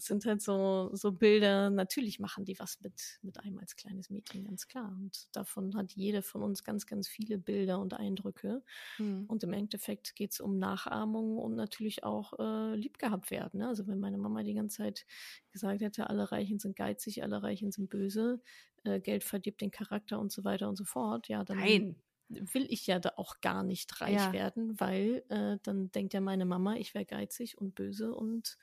[0.00, 1.68] das sind halt so, so Bilder.
[1.68, 4.96] Natürlich machen die was mit, mit einem als kleines Mädchen, ganz klar.
[4.98, 8.62] Und davon hat jede von uns ganz, ganz viele Bilder und Eindrücke.
[8.96, 9.26] Mhm.
[9.28, 13.60] Und im Endeffekt geht es um Nachahmung und natürlich auch äh, lieb gehabt werden.
[13.60, 13.68] Ne?
[13.68, 15.06] Also wenn meine Mama die ganze Zeit
[15.52, 18.40] gesagt hätte, alle Reichen sind geizig, alle Reichen sind böse,
[18.84, 21.58] äh, Geld verdirbt den Charakter und so weiter und so fort, ja, dann.
[21.58, 21.96] Nein
[22.30, 24.32] will ich ja da auch gar nicht reich ja.
[24.32, 28.56] werden, weil äh, dann denkt ja meine Mama, ich wäre geizig und böse und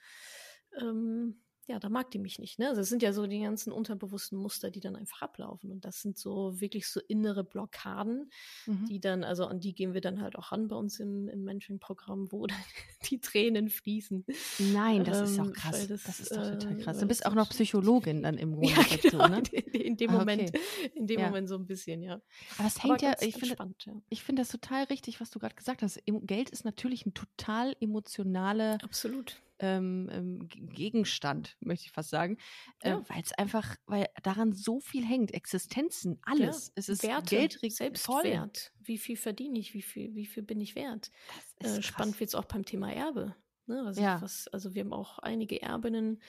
[0.80, 1.36] ähm,
[1.68, 2.60] ja, da mag die mich nicht.
[2.60, 2.70] Ne?
[2.70, 5.70] Also es sind ja so die ganzen unterbewussten Muster, die dann einfach ablaufen.
[5.70, 8.32] Und das sind so wirklich so innere Blockaden,
[8.66, 8.86] mhm.
[8.86, 11.44] die dann, also an die gehen wir dann halt auch ran bei uns im, im
[11.44, 12.58] Mentoring-Programm, wo dann
[13.10, 14.26] die Tränen fließen.
[14.72, 15.88] Nein, das ähm, ist auch krass.
[15.88, 17.00] Das, das, ist doch total äh, krass.
[17.00, 19.44] Du bist auch noch Psychologin dann im Grunde ja, dazu, genau, ne?
[19.52, 20.92] In, in dem ah, Moment, okay.
[20.96, 21.26] in dem ja.
[21.28, 22.22] Moment so ein bisschen, ja.
[22.58, 24.02] Aber es hängt Aber ja, ich finde, ja.
[24.08, 26.02] ich finde das total richtig, was du gerade gesagt hast.
[26.06, 32.38] Geld ist natürlich ein total emotionale Absolut ähm, ähm Gegenstand, möchte ich fast sagen,
[32.82, 32.98] äh, ja.
[33.00, 36.68] äh, weil es einfach, weil daran so viel hängt, Existenzen, alles.
[36.68, 36.74] Ja.
[36.76, 38.72] Es ist Werte, Geld, Selbstwert.
[38.80, 39.74] Wie viel verdiene ich?
[39.74, 41.12] Wie viel, wie viel bin ich wert?
[41.60, 43.36] Äh, spannend wird es auch beim Thema Erbe.
[43.68, 43.84] Ne?
[43.86, 44.22] Also, ja.
[44.22, 46.22] was, also wir haben auch einige Erbinnen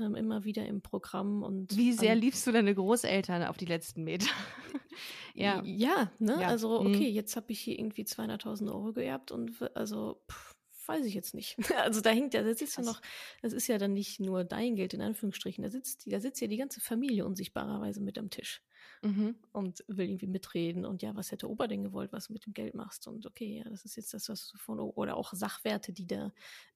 [0.00, 4.04] ähm, immer wieder im Programm und wie sehr liebst du deine Großeltern auf die letzten
[4.04, 4.26] Meter?
[5.34, 6.38] ja, ja, ne?
[6.40, 6.48] Ja.
[6.48, 6.88] Also mhm.
[6.88, 10.53] okay, jetzt habe ich hier irgendwie 200.000 Euro geerbt und also pff,
[10.86, 11.56] weiß ich jetzt nicht.
[11.84, 13.00] Also da hängt ja, da sitzt ja noch,
[13.42, 16.46] das ist ja dann nicht nur dein Geld in Anführungsstrichen, da sitzt, da sitzt ja
[16.46, 18.62] die ganze Familie unsichtbarerweise mit am Tisch
[19.02, 19.36] mhm.
[19.52, 22.54] und will irgendwie mitreden und ja, was hätte Opa denn gewollt, was du mit dem
[22.54, 25.92] Geld machst und okay, ja, das ist jetzt das, was du von, oder auch Sachwerte,
[25.92, 26.32] die da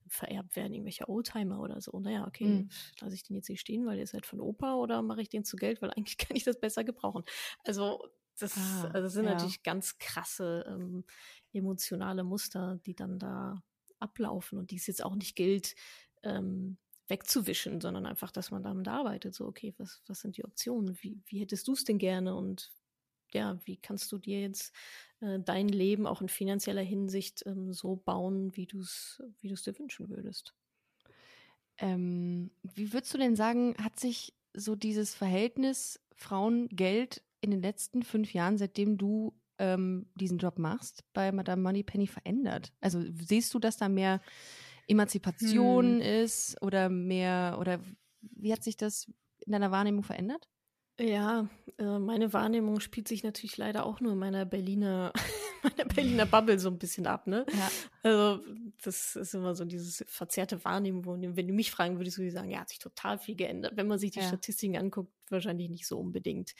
[0.09, 1.99] vererbt werden, irgendwelche Oldtimer oder so.
[1.99, 2.69] Naja, okay, mhm.
[3.01, 5.29] lasse ich den jetzt hier stehen, weil der ist halt von Opa oder mache ich
[5.29, 7.25] den zu Geld, weil eigentlich kann ich das besser gebrauchen.
[7.65, 8.05] Also
[8.39, 9.33] das, ah, also das sind ja.
[9.33, 11.05] natürlich ganz krasse ähm,
[11.53, 13.63] emotionale Muster, die dann da
[14.01, 15.75] ablaufen und dies jetzt auch nicht gilt,
[16.23, 19.35] ähm, wegzuwischen, sondern einfach, dass man damit arbeitet.
[19.35, 20.97] So, okay, was, was sind die Optionen?
[21.03, 22.35] Wie, wie hättest du es denn gerne?
[22.35, 22.71] Und
[23.33, 24.75] ja, wie kannst du dir jetzt
[25.21, 29.79] äh, dein Leben auch in finanzieller Hinsicht ähm, so bauen, wie du es wie dir
[29.79, 30.55] wünschen würdest?
[31.79, 38.03] Ähm, wie würdest du denn sagen, hat sich so dieses Verhältnis Frauen-Geld in den letzten
[38.03, 42.73] fünf Jahren, seitdem du ähm, diesen Job machst, bei Madame Moneypenny verändert?
[42.81, 44.21] Also siehst du, dass da mehr
[44.87, 46.01] Emanzipation hm.
[46.01, 47.81] ist oder mehr, oder
[48.21, 49.07] wie hat sich das
[49.45, 50.49] in deiner Wahrnehmung verändert?
[51.01, 55.13] Ja, äh, meine Wahrnehmung spielt sich natürlich leider auch nur in meiner Berliner,
[55.77, 57.45] meiner Berliner Bubble so ein bisschen ab, ne?
[57.53, 57.71] Ja.
[58.03, 58.43] Also,
[58.83, 62.35] das ist immer so dieses verzerrte Wahrnehmung, wo, wenn du mich fragen würdest, würde ich
[62.35, 63.77] sagen, ja, hat sich total viel geändert.
[63.77, 64.27] Wenn man sich die ja.
[64.27, 66.55] Statistiken anguckt, wahrscheinlich nicht so unbedingt.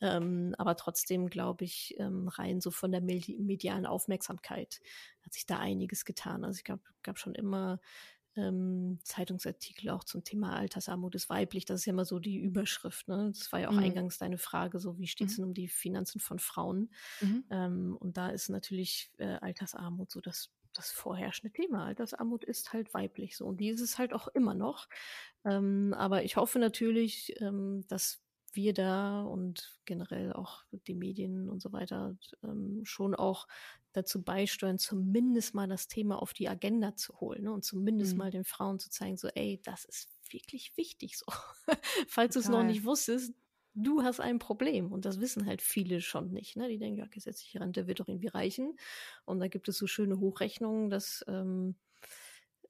[0.00, 4.80] Ähm, aber trotzdem glaube ich, ähm, rein so von der medialen Aufmerksamkeit
[5.22, 6.44] hat sich da einiges getan.
[6.44, 7.80] Also ich glaube, gab schon immer
[8.38, 11.64] ähm, Zeitungsartikel auch zum Thema Altersarmut ist weiblich.
[11.64, 13.08] Das ist ja immer so die Überschrift.
[13.08, 13.32] Ne?
[13.36, 13.80] Das war ja auch mhm.
[13.80, 15.42] eingangs deine Frage, so wie steht es mhm.
[15.42, 16.90] denn um die Finanzen von Frauen?
[17.20, 17.44] Mhm.
[17.50, 21.84] Ähm, und da ist natürlich äh, Altersarmut so das, das vorherrschende Thema.
[21.86, 23.46] Altersarmut ist halt weiblich so.
[23.46, 24.88] Und die ist es halt auch immer noch.
[25.44, 28.22] Ähm, aber ich hoffe natürlich, ähm, dass
[28.58, 33.46] wir da und generell auch die Medien und so weiter ähm, schon auch
[33.92, 37.52] dazu beisteuern, zumindest mal das Thema auf die Agenda zu holen ne?
[37.52, 38.18] und zumindest mhm.
[38.18, 41.26] mal den Frauen zu zeigen, so, ey, das ist wirklich wichtig so.
[42.08, 43.32] Falls du es noch nicht wusstest,
[43.74, 46.56] du hast ein Problem und das wissen halt viele schon nicht.
[46.56, 46.68] Ne?
[46.68, 48.76] Die denken, ja, gesetzliche Rente wird doch irgendwie reichen.
[49.24, 51.76] Und da gibt es so schöne Hochrechnungen, dass ähm,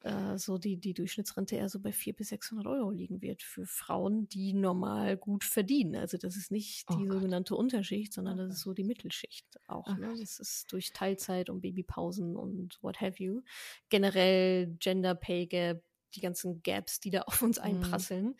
[0.03, 3.67] äh, so die, die Durchschnittsrente eher so bei 400 bis 600 Euro liegen wird für
[3.67, 5.97] Frauen, die normal gut verdienen.
[5.97, 7.15] Also das ist nicht oh die Gott.
[7.15, 9.89] sogenannte Unterschicht, sondern das ist so die Mittelschicht auch.
[9.89, 10.15] Oh ne?
[10.19, 13.43] Das ist durch Teilzeit und Babypausen und what have you.
[13.89, 15.83] Generell Gender Pay Gap,
[16.15, 17.65] die ganzen Gaps, die da auf uns mhm.
[17.65, 18.27] einprasseln.
[18.27, 18.37] Mhm.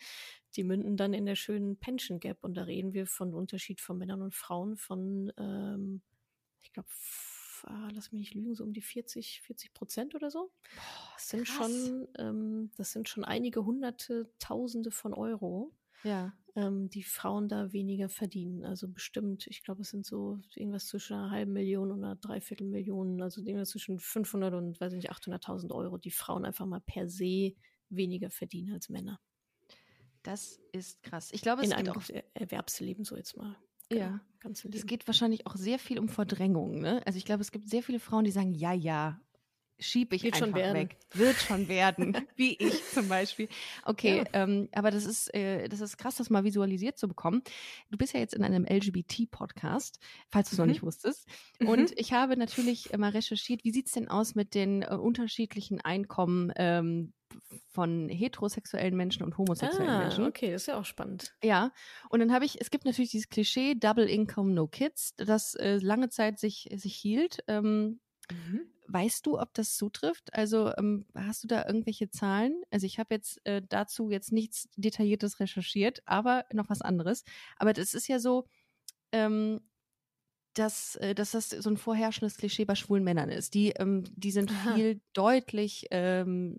[0.55, 2.43] Die münden dann in der schönen Pension Gap.
[2.43, 6.01] Und da reden wir von Unterschied von Männern und Frauen von, ähm,
[6.61, 6.89] ich glaube,
[7.65, 10.51] ah, lass mich nicht lügen, so um die 40, 40 Prozent oder so.
[10.75, 15.73] Boah, das sind schon, ähm, das sind schon einige hunderte, tausende von Euro.
[16.03, 16.33] Ja.
[16.55, 18.65] Ähm, die Frauen da weniger verdienen.
[18.65, 22.67] Also bestimmt, ich glaube, es sind so irgendwas zwischen einer halben Million und einer Dreiviertel
[22.67, 26.81] Millionen, also irgendwas zwischen 500 und, weiß ich nicht, 800.000 Euro, die Frauen einfach mal
[26.81, 27.53] per se
[27.89, 29.19] weniger verdienen als Männer.
[30.23, 31.29] Das ist krass.
[31.31, 33.55] Ich glaube, es in einem auch Erwerbsleben so jetzt mal.
[33.89, 34.21] Genau, ja.
[34.71, 36.79] Es geht wahrscheinlich auch sehr viel um Verdrängung.
[36.79, 37.01] Ne?
[37.05, 39.19] Also ich glaube, es gibt sehr viele Frauen, die sagen, ja, ja,
[39.79, 40.97] schieb ich Wird einfach weg.
[41.13, 42.17] Wird schon werden.
[42.35, 43.47] Wie ich zum Beispiel.
[43.85, 44.25] Okay, ja.
[44.33, 47.41] ähm, aber das ist, äh, das ist krass, das mal visualisiert zu bekommen.
[47.89, 50.65] Du bist ja jetzt in einem LGBT-Podcast, falls du es mhm.
[50.65, 51.27] noch nicht wusstest.
[51.59, 51.95] Und mhm.
[51.95, 56.51] ich habe natürlich mal recherchiert, wie sieht es denn aus mit den äh, unterschiedlichen Einkommen
[56.55, 57.13] ähm,
[57.67, 60.25] von heterosexuellen Menschen und homosexuellen ah, Menschen.
[60.25, 61.33] Okay, das ist ja auch spannend.
[61.43, 61.71] Ja,
[62.09, 65.77] und dann habe ich, es gibt natürlich dieses Klischee Double Income No Kids, das äh,
[65.77, 67.43] lange Zeit sich, sich hielt.
[67.47, 67.99] Ähm,
[68.31, 68.68] mhm.
[68.91, 70.33] Weißt du, ob das zutrifft?
[70.33, 72.63] Also ähm, hast du da irgendwelche Zahlen?
[72.71, 77.23] Also ich habe jetzt äh, dazu jetzt nichts Detailliertes recherchiert, aber noch was anderes.
[77.57, 78.47] Aber das ist ja so,
[79.11, 79.61] ähm,
[80.55, 83.53] dass, äh, dass das so ein vorherrschendes Klischee bei schwulen Männern ist.
[83.53, 84.73] Die, ähm, die sind Aha.
[84.75, 86.57] viel deutlich ähm,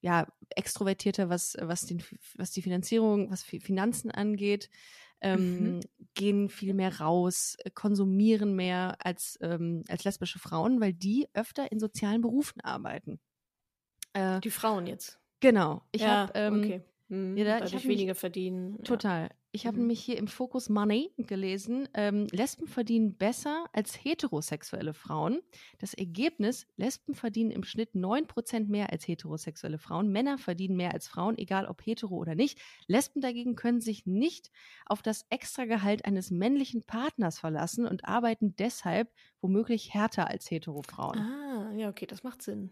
[0.00, 2.02] ja, extrovertierter, was, was, den,
[2.34, 4.68] was die Finanzierung, was Finanzen angeht,
[5.22, 5.80] ähm, mhm.
[6.14, 11.78] gehen viel mehr raus, konsumieren mehr als, ähm, als lesbische Frauen, weil die öfter in
[11.78, 13.20] sozialen Berufen arbeiten.
[14.12, 15.18] Äh, die Frauen jetzt.
[15.40, 15.82] Genau.
[15.92, 16.82] Ich ja, habe ähm, okay.
[17.08, 18.82] Hm, ja, ich hab weniger verdienen.
[18.84, 19.30] Total.
[19.54, 19.82] Ich habe mhm.
[19.82, 25.42] nämlich hier im Fokus Money gelesen, ähm, Lesben verdienen besser als heterosexuelle Frauen.
[25.78, 30.10] Das Ergebnis, Lesben verdienen im Schnitt 9% mehr als heterosexuelle Frauen.
[30.10, 32.58] Männer verdienen mehr als Frauen, egal ob hetero oder nicht.
[32.86, 34.50] Lesben dagegen können sich nicht
[34.86, 39.12] auf das Extragehalt eines männlichen Partners verlassen und arbeiten deshalb
[39.42, 41.18] womöglich härter als hetero Frauen.
[41.18, 42.70] Ah, ja, okay, das macht Sinn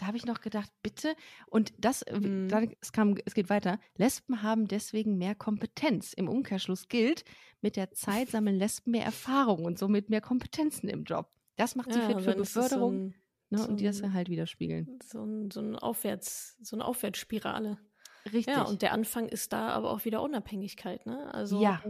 [0.00, 1.14] da habe ich noch gedacht, bitte.
[1.46, 2.48] Und das, äh, mhm.
[2.48, 3.78] dann, es, kam, es geht weiter.
[3.96, 6.14] Lesben haben deswegen mehr Kompetenz.
[6.14, 7.24] Im Umkehrschluss gilt,
[7.60, 11.28] mit der Zeit sammeln Lesben mehr Erfahrung und somit mehr Kompetenzen im Job.
[11.56, 12.92] Das macht sie ja, fit für Beförderung.
[12.92, 13.14] So ein,
[13.50, 14.98] ne, so und die das halt widerspiegeln.
[15.04, 17.78] So, ein, so, ein Aufwärts, so eine Aufwärtsspirale.
[18.26, 18.48] Richtig.
[18.48, 21.32] Ja, und der Anfang ist da aber auch wieder Unabhängigkeit, ne?
[21.32, 21.82] Also ja.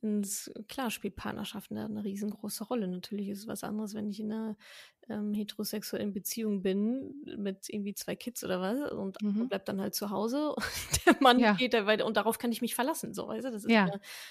[0.00, 2.86] ins, klar spielt Partnerschaften da eine riesengroße Rolle.
[2.86, 4.56] Natürlich ist es was anderes, wenn ich in einer
[5.08, 9.48] ähm, heterosexuellen Beziehung bin mit irgendwie zwei Kids oder was und mhm.
[9.48, 11.54] bleibt dann halt zu Hause und der Mann ja.
[11.54, 13.50] geht da weiter und darauf kann ich mich verlassen, so weißt du?
[13.50, 13.90] Das ist ja.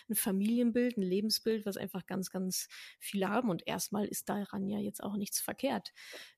[0.10, 2.68] ein Familienbild, ein Lebensbild, was einfach ganz, ganz
[3.00, 5.94] viele haben und erstmal ist daran ja jetzt auch nichts verkehrt.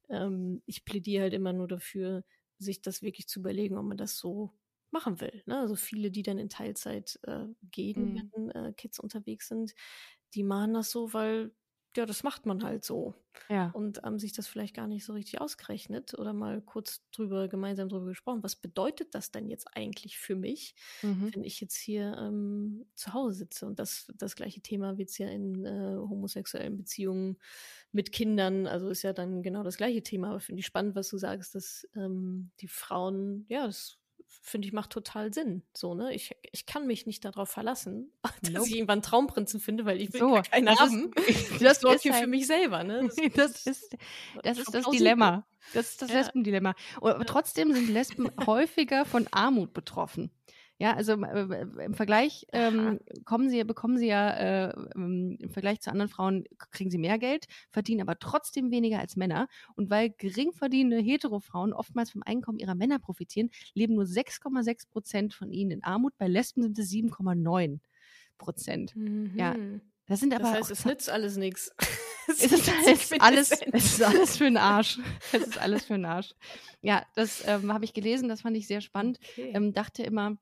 [0.09, 2.23] Ähm, ich plädiere halt immer nur dafür,
[2.57, 4.53] sich das wirklich zu überlegen, ob man das so
[4.95, 5.43] machen will.
[5.45, 5.59] Ne?
[5.59, 8.31] Also viele, die dann in Teilzeit äh, gehen, mhm.
[8.33, 9.75] wenn äh, Kids unterwegs sind,
[10.33, 11.51] die machen das so, weil
[11.97, 13.15] ja, das macht man halt so.
[13.49, 13.69] Ja.
[13.71, 17.89] Und haben sich das vielleicht gar nicht so richtig ausgerechnet oder mal kurz drüber, gemeinsam
[17.89, 18.43] drüber gesprochen.
[18.43, 21.33] Was bedeutet das denn jetzt eigentlich für mich, mhm.
[21.33, 23.65] wenn ich jetzt hier ähm, zu Hause sitze?
[23.65, 27.37] Und das, das gleiche Thema wird es ja in äh, homosexuellen Beziehungen
[27.91, 30.29] mit Kindern, also ist ja dann genau das gleiche Thema.
[30.29, 34.73] Aber finde ich spannend, was du sagst, dass ähm, die Frauen, ja, das finde ich,
[34.73, 35.63] macht total Sinn.
[35.73, 36.13] So, ne?
[36.13, 38.11] Ich, ich kann mich nicht darauf verlassen,
[38.41, 38.67] dass nope.
[38.67, 41.11] ich irgendwann Traumprinzen finde, weil ich will so, keine das haben.
[41.27, 43.09] Ist, das sorgt hier halt, für mich selber, ne?
[43.35, 43.97] Das, das ist
[44.43, 45.45] das, ist das Dilemma.
[45.73, 46.17] Das ist das ja.
[46.17, 46.75] Lesbendilemma.
[46.97, 50.31] Aber trotzdem sind Lesben häufiger von Armut betroffen.
[50.77, 55.79] Ja, also äh, im Vergleich ähm, kommen sie, bekommen sie ja äh, ähm, im Vergleich
[55.79, 59.47] zu anderen Frauen kriegen sie mehr Geld, verdienen aber trotzdem weniger als Männer.
[59.75, 65.33] Und weil gering verdienende Hetero-Frauen oftmals vom Einkommen ihrer Männer profitieren, leben nur 6,6 Prozent
[65.33, 66.13] von ihnen in Armut.
[66.17, 67.79] Bei Lesben sind es 7,9
[68.37, 68.95] Prozent.
[68.97, 69.31] Mhm.
[69.37, 69.55] Ja,
[70.07, 71.71] das sind aber Das heißt, es nützt alles nichts.
[72.27, 74.99] es ist, es ist alles, es ist alles für den Arsch.
[75.31, 76.33] Es ist alles für den Arsch.
[76.81, 79.19] Ja, das ähm, habe ich gelesen, das fand ich sehr spannend.
[79.31, 79.51] Okay.
[79.53, 80.37] Ähm, dachte immer,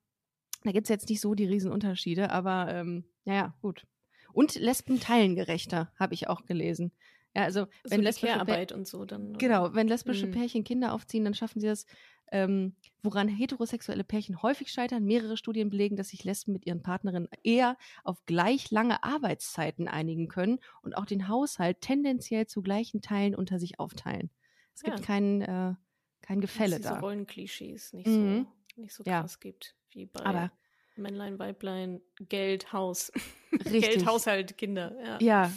[0.63, 3.85] da gibt es jetzt nicht so die Riesenunterschiede, aber ähm, naja, gut.
[4.33, 6.91] Und Lesben teilen gerechter, habe ich auch gelesen.
[7.35, 9.29] Ja, also so wenn die lesbische Care-Arbeit und so dann.
[9.29, 9.39] oder?
[9.39, 10.31] Genau, wenn lesbische Mhm.
[10.31, 11.85] Pärchen Kinder aufziehen, dann schaffen sie das.
[12.31, 17.27] Ähm, woran heterosexuelle Pärchen häufig scheitern, mehrere Studien belegen, dass sich Lesben mit ihren Partnerinnen
[17.43, 23.35] eher auf gleich lange Arbeitszeiten einigen können und auch den Haushalt tendenziell zu gleichen Teilen
[23.35, 24.31] unter sich aufteilen.
[24.73, 25.05] Es gibt Ja.
[25.05, 25.73] kein, äh,
[26.21, 26.99] kein Gefälle es diese da.
[27.01, 28.47] Rollenklischees nicht Mhm.
[28.75, 29.21] so, nicht so Ja.
[29.21, 30.51] krass gibt, wie bei Aber
[30.95, 33.11] Männlein, Weiblein, Geld, Haus.
[33.63, 34.95] Geld, Haushalt, Kinder.
[35.03, 35.17] Ja.
[35.19, 35.51] ja,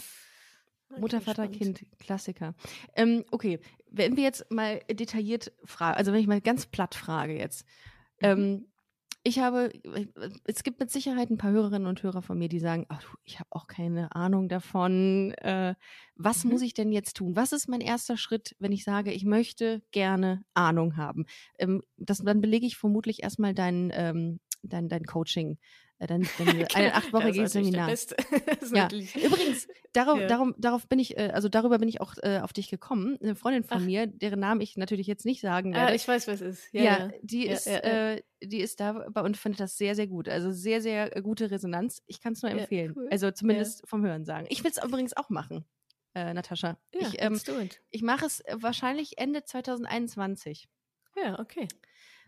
[0.99, 1.79] Mutter, Vater, spannend.
[1.79, 2.55] Kind, Klassiker.
[2.95, 3.59] Ähm, okay,
[3.91, 7.67] wenn wir jetzt mal detailliert fragen, also wenn ich mal ganz platt frage jetzt.
[8.21, 8.27] Mhm.
[8.27, 8.67] Ähm,
[9.27, 9.71] ich habe,
[10.45, 13.39] es gibt mit Sicherheit ein paar Hörerinnen und Hörer von mir, die sagen, ach ich
[13.41, 15.33] habe auch keine Ahnung davon.
[15.35, 15.75] Äh,
[16.15, 16.45] was Mhm.
[16.45, 17.37] muss ich denn jetzt tun?
[17.37, 21.27] Was ist mein erster Schritt, wenn ich sage, ich möchte gerne Ahnung haben?
[21.59, 25.59] Ähm, das, dann belege ich vermutlich erstmal dein, ähm, dein, dein Coaching,
[25.99, 26.59] dein, dein ein.
[26.85, 27.87] Ja, achtwöchiges ist natürlich der Seminar.
[27.89, 28.17] Beste.
[28.47, 28.89] Das ist Ja,
[29.27, 30.27] übrigens, darauf, Ja.
[30.27, 33.17] darum, darauf bin ich, äh, also darüber bin ich auch äh, auf dich gekommen.
[33.23, 33.85] Eine Freundin von Ach.
[33.85, 35.95] mir, deren Namen ich natürlich jetzt nicht sagen Ah, werde.
[35.95, 36.73] ich weiß, was es ist.
[36.75, 37.11] ja, Ja, ja.
[37.23, 37.67] die ist.
[37.67, 40.29] Äh, die ist da bei und findet das sehr, sehr gut.
[40.29, 42.03] Also sehr, sehr gute Resonanz.
[42.07, 42.93] Ich kann es nur empfehlen.
[42.95, 43.09] cool.
[43.11, 44.47] Also zumindest vom Hören sagen.
[44.51, 45.65] Ich will es übrigens auch machen,
[46.15, 46.77] äh, Natascha.
[46.95, 47.41] Ja, ich ähm,
[47.91, 50.69] ich mache es äh, wahrscheinlich Ende 2021.
[51.17, 51.67] Ja, okay.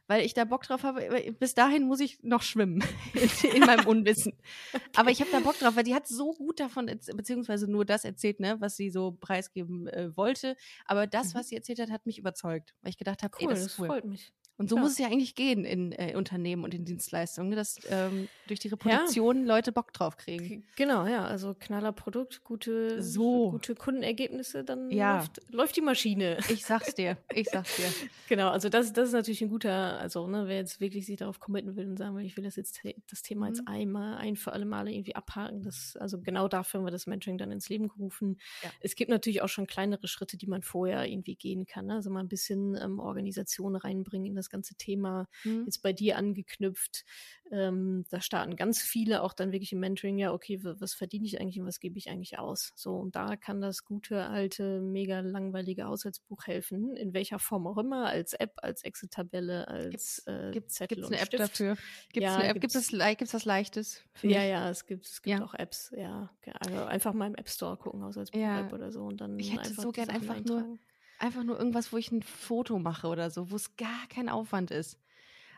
[0.08, 1.32] Weil ich da Bock drauf habe.
[1.38, 2.82] Bis dahin muss ich noch schwimmen
[3.14, 4.32] in, in meinem Unwissen.
[4.96, 8.04] Aber ich habe da Bock drauf, weil die hat so gut davon, beziehungsweise nur das
[8.04, 10.56] erzählt, ne, was sie so preisgeben äh, wollte.
[10.86, 11.38] Aber das, Mhm.
[11.38, 12.74] was sie erzählt hat, hat mich überzeugt.
[12.82, 13.86] Weil ich gedacht habe, Cool, ey, das das cool.
[13.86, 14.32] freut mich.
[14.58, 14.84] Und so klar.
[14.84, 18.60] muss es ja eigentlich gehen in äh, Unternehmen und in Dienstleistungen, ne, dass ähm, durch
[18.60, 20.66] die Reputation Leute Bock drauf kriegen.
[20.76, 23.50] Genau, ja, also knaller Produkt, gute, So.
[23.50, 25.18] gute Kundenergebnisse, dann Ja.
[25.18, 26.38] läuft, läuft die Maschine.
[26.48, 27.86] Ich sag's dir, ich sag's dir.
[28.28, 31.40] Genau, also das, das ist natürlich ein guter, also ne, wer jetzt wirklich sich darauf
[31.40, 33.68] committen will und sagen will, ich will das jetzt das Thema jetzt Mhm.
[33.68, 37.38] einmal, ein für alle Male irgendwie abhaken, das, also genau dafür haben wir das Mentoring
[37.38, 38.36] dann ins Leben gerufen.
[38.62, 38.70] Ja.
[38.80, 41.94] Es gibt natürlich auch schon kleinere Schritte, die man vorher irgendwie gehen kann, ne?
[41.94, 45.64] also mal ein bisschen ähm, Organisation reinbringen in das ganze Thema, Hm?
[45.64, 47.04] jetzt bei dir angeknüpft.
[47.50, 51.40] Ähm, da starten ganz viele auch dann wirklich im Mentoring, ja, okay, was verdiene ich
[51.40, 52.72] eigentlich und was gebe ich eigentlich aus?
[52.76, 57.78] So, und da kann das gute, alte, mega langweilige Haushaltsbuch helfen, in welcher Form auch
[57.78, 61.42] immer, als App, als Excel-Tabelle, als äh, Gibt's, Zettel gibt's eine App Stift.
[61.42, 61.76] dafür?
[62.12, 62.60] Gibt's Ja, eine App?
[62.60, 62.90] Gibt's gibt's.
[62.90, 64.02] das, gibt's was Leichtes?
[64.22, 64.48] Ja, mich?
[64.50, 65.44] ja, es gibt, es gibt Ja.
[65.44, 66.30] auch Apps, ja.
[66.60, 68.72] Also einfach mal im App Store gucken, Haushaltsbuch-App Ja.
[68.74, 70.80] oder so und dann Ich hätte einfach so gern einfach nur- eintragen.
[71.18, 74.70] Einfach nur irgendwas, wo ich ein Foto mache oder so, wo es gar kein Aufwand
[74.70, 74.98] ist.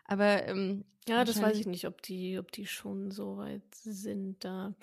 [0.05, 4.45] Aber ähm, Ja, das weiß ich nicht, ob die, ob die schon so weit sind
[4.45, 4.75] da.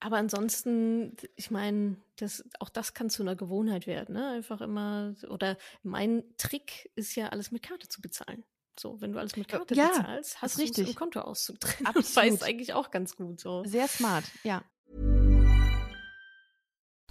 [0.00, 4.28] Aber ansonsten, ich meine, das, auch das kann zu einer Gewohnheit werden, ne?
[4.30, 8.44] Einfach immer, oder mein Trick ist ja, alles mit Karte zu bezahlen.
[8.78, 10.88] So, wenn du alles mit Karte Ja, bezahlst, hast du es richtig.
[10.88, 11.86] im Kontoauszug drin.
[11.86, 12.04] Absolut.
[12.06, 13.62] Das weißt eigentlich auch ganz gut so.
[13.64, 14.64] sehr smart, ja.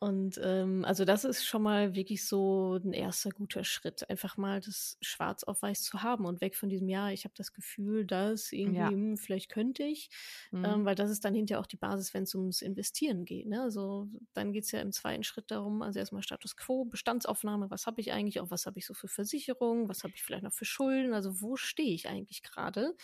[0.00, 4.60] Und ähm, also das ist schon mal wirklich so ein erster guter Schritt, einfach mal
[4.60, 7.12] das Schwarz auf Weiß zu haben und weg von diesem Jahr.
[7.12, 8.88] Ich habe das Gefühl, dass irgendwie, Ja.
[8.92, 10.08] hm, vielleicht könnte ich,
[10.52, 10.64] Mhm.
[10.64, 13.46] ähm, weil das ist dann hinterher auch die Basis, wenn es ums Investieren geht.
[13.48, 13.60] Ne?
[13.60, 17.86] Also dann geht es ja im zweiten Schritt darum, also erstmal Status Quo, Bestandsaufnahme, was
[17.88, 20.52] habe ich eigentlich, auch was habe ich so für Versicherungen, was habe ich vielleicht noch
[20.52, 22.94] für Schulden, also wo stehe ich eigentlich gerade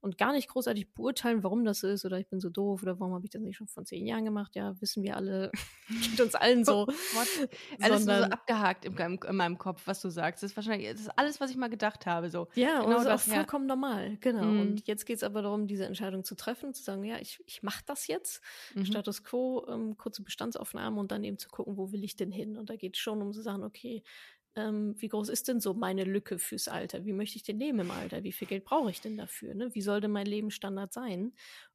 [0.00, 3.12] und gar nicht großartig beurteilen, warum das ist oder ich bin so doof oder warum
[3.14, 5.50] habe ich das nicht schon vor zehn Jahren gemacht, ja, wissen wir alle,
[6.18, 6.86] geht uns allen so.
[7.80, 10.42] Alles so abgehakt in, meinem- in meinem Kopf, was du sagst.
[10.42, 12.30] Das ist wahrscheinlich das ist alles, was ich mal gedacht habe.
[12.30, 12.48] So.
[12.54, 13.34] Ja, und Genau das ist auch ja.
[13.40, 14.44] vollkommen normal, genau.
[14.44, 14.60] Mhm.
[14.60, 17.62] Und jetzt geht es aber darum, diese Entscheidung zu treffen, zu sagen, ja, ich, ich
[17.62, 18.42] mache das jetzt,
[18.74, 18.84] Mhm.
[18.86, 22.56] Status Quo, ähm, kurze Bestandsaufnahme und dann eben zu gucken, wo will ich denn hin?
[22.56, 24.02] Und da geht es schon um zu sagen, okay,
[24.56, 27.04] ähm, wie groß ist denn so meine Lücke fürs Alter?
[27.04, 28.22] Wie möchte ich denn leben im Alter?
[28.22, 29.54] Wie viel Geld brauche ich denn dafür?
[29.54, 29.74] Ne?
[29.74, 31.32] Wie soll denn mein Lebensstandard sein?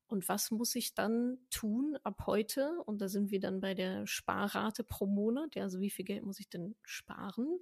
[0.09, 2.81] Und was muss ich dann tun ab heute?
[2.85, 5.55] Und da sind wir dann bei der Sparrate pro Monat.
[5.55, 7.59] Also wie viel Geld muss ich denn sparen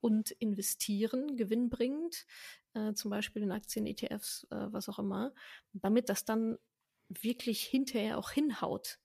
[0.00, 2.26] und investieren, gewinnbringend,
[2.74, 5.32] äh, zum Beispiel in Aktien, ETFs, äh, was auch immer,
[5.72, 6.58] damit das dann
[7.08, 8.98] wirklich hinterher auch hinhaut.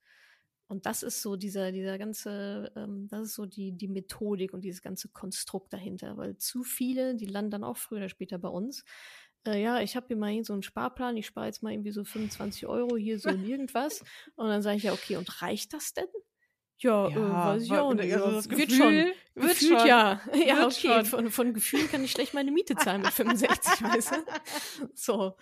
[0.67, 4.61] Und das ist so dieser, dieser ganze, ähm, das ist so die, die Methodik und
[4.61, 8.49] dieses ganze Konstrukt dahinter, weil zu viele, die landen dann auch früher oder später bei
[8.49, 8.83] uns.
[9.45, 12.03] Äh, ja, ich habe hier mal so einen Sparplan, ich spare jetzt mal irgendwie so
[12.03, 14.03] 25 Euro hier so in irgendwas.
[14.35, 16.05] Und dann sage ich ja, okay, und reicht das denn?
[16.77, 18.11] Ja, äh, weiß ich auch nicht.
[18.13, 18.93] also ja, das wird Gefühl schon.
[19.43, 19.87] wird Gefühlt schon.
[19.87, 20.21] ja.
[20.33, 20.73] Ja, Wird okay.
[20.87, 21.05] schon.
[21.05, 24.87] Von, von Gefühl kann ich schlecht meine Miete zahlen mit 65, weißt du?
[24.95, 25.35] So.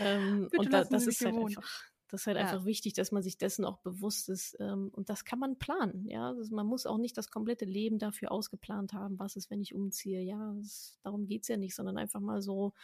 [0.00, 1.82] Ähm, und da, das ist halt einfach.
[2.08, 2.44] Das ist halt Ja.
[2.44, 4.56] einfach wichtig, dass man sich dessen auch bewusst ist.
[4.60, 6.06] Ähm, und das kann man planen.
[6.06, 9.18] Ja, also man muss auch nicht das komplette Leben dafür ausgeplant haben.
[9.18, 10.20] Was ist, wenn ich umziehe?
[10.22, 12.74] Ja, das, darum geht's ja nicht, sondern einfach mal so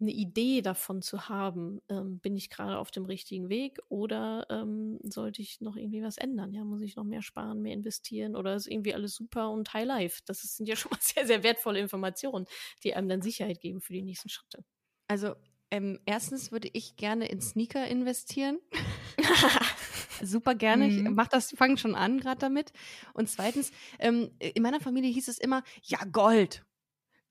[0.00, 4.98] eine Idee davon zu haben, ähm, bin ich gerade auf dem richtigen Weg oder ähm,
[5.02, 6.52] sollte ich noch irgendwie was ändern?
[6.52, 9.86] Ja, muss ich noch mehr sparen, mehr investieren oder ist irgendwie alles super und High
[9.86, 10.20] Life?
[10.26, 12.46] Das sind ja schon mal sehr, sehr wertvolle Informationen,
[12.84, 14.64] die einem dann Sicherheit geben für die nächsten Schritte.
[15.08, 15.34] Also,
[15.70, 18.58] ähm, erstens würde ich gerne in Sneaker investieren.
[20.22, 20.86] Super gerne.
[20.88, 21.10] Ich Mhm.
[21.10, 22.72] mach das, fange schon an gerade damit.
[23.14, 26.64] Und zweitens, ähm, in meiner Familie hieß es immer, ja, Gold.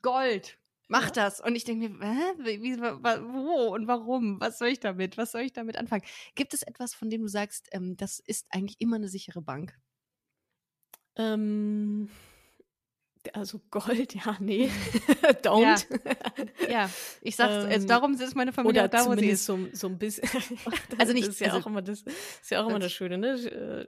[0.02, 0.58] Gold.
[0.88, 1.12] Mach Ja.
[1.12, 1.42] das.
[1.42, 2.58] Und ich denke mir, hä?
[2.60, 4.40] Wie, wo und warum?
[4.40, 5.18] Was soll ich damit?
[5.18, 6.04] Was soll ich damit anfangen?
[6.36, 9.76] Gibt es etwas, von dem du sagst, ähm, das ist eigentlich immer eine sichere Bank?
[11.18, 12.10] ähm,
[13.34, 14.70] also Gold, ja, nee,
[15.44, 15.84] don't.
[16.70, 16.90] Ja,
[17.22, 19.46] ich sag's, also darum ist meine Familie Oder da, wo sie ist.
[19.46, 20.30] so, so ein bisschen.
[21.00, 22.92] Also nicht- das ist ja also- auch immer das, ist ja auch immer das- das
[22.94, 23.30] Schöne, ne?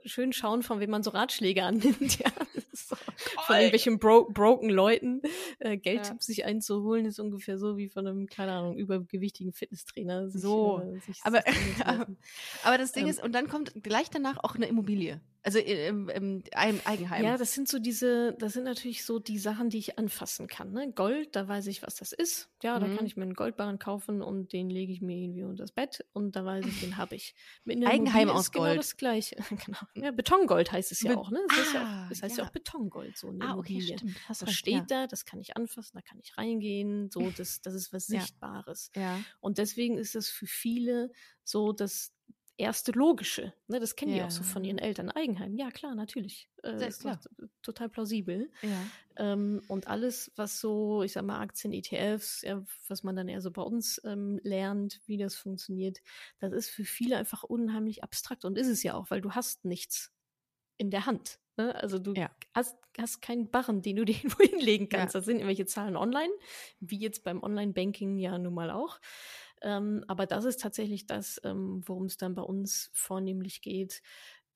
[0.02, 2.30] Äh, Schön schauen, von wem man so Ratschläge annimmt, ja.
[2.72, 2.96] So,
[3.48, 3.62] von Voll.
[3.64, 5.22] irgendwelchen bro broken Leuten
[5.58, 6.34] äh, Geldtipps Ja.
[6.34, 10.28] sich einzuholen, ist ungefähr so wie von einem, keine Ahnung, übergewichtigen Fitnesstrainer.
[10.30, 10.80] Sich, So.
[10.80, 11.86] Äh, sich, Aber- sich.
[12.64, 15.20] Aber das Ding Ähm, ist, und dann kommt gleich danach auch eine Immobilie.
[15.42, 17.24] Also im, im, im Eigenheim.
[17.24, 20.72] Ja, das sind so diese, das sind natürlich so die Sachen, die ich anfassen kann.
[20.72, 20.92] Ne?
[20.92, 22.50] Gold, da weiß ich, was das ist.
[22.62, 22.96] Ja, da Mhm.
[22.96, 26.04] kann ich mir einen Goldbarren kaufen und den lege ich mir irgendwie unter das Bett
[26.12, 27.34] und da weiß ich, den habe ich.
[27.64, 28.78] Mit einer Eigenheim Immobilie aus ist genau Gold.
[28.80, 29.36] das gleiche.
[29.64, 29.78] genau.
[29.94, 31.40] Ja, Betongold heißt es ja Be- auch, ne?
[31.48, 32.42] Das, heißt ja Ah, auch, das heißt ja.
[32.42, 32.48] ja.
[32.48, 34.16] auch Betongold, so ah, okay, stimmt.
[34.28, 34.84] Das steht ja.
[34.88, 38.06] da, das kann ich anfassen, da kann ich reingehen, so, das, das ist was.
[38.06, 38.90] Sichtbares.
[38.96, 39.20] Ja.
[39.40, 41.10] Und deswegen ist es für viele
[41.44, 42.12] so das
[42.58, 43.54] erste Logische.
[43.68, 43.80] Ne?
[43.80, 45.10] Das kennen die auch so von ihren Eltern.
[45.10, 46.50] Eigenheim, ja klar, natürlich.
[46.62, 47.20] Äh, Sehr ist klar.
[47.62, 48.50] total plausibel.
[48.62, 48.82] ja.
[49.16, 53.40] Ähm, und alles, was so, ich sag mal, Aktien, ETFs, ja, was man dann eher
[53.40, 55.98] so bei uns ähm, lernt, wie das funktioniert,
[56.38, 58.44] das ist für viele einfach unheimlich abstrakt.
[58.44, 60.12] Und ist es ja auch, weil du hast nichts
[60.76, 61.40] in der Hand.
[61.56, 61.74] Ne?
[61.74, 62.30] Also du Ja.
[62.54, 65.14] hast, hast keinen Barren, den du dir irgendwo hinlegen kannst.
[65.14, 65.18] Ja.
[65.20, 66.32] Das sind irgendwelche Zahlen online,
[66.80, 69.00] wie jetzt beim Online-Banking ja nun mal auch.
[69.62, 74.02] Ähm, aber das ist tatsächlich das, ähm, worum es dann bei uns vornehmlich geht.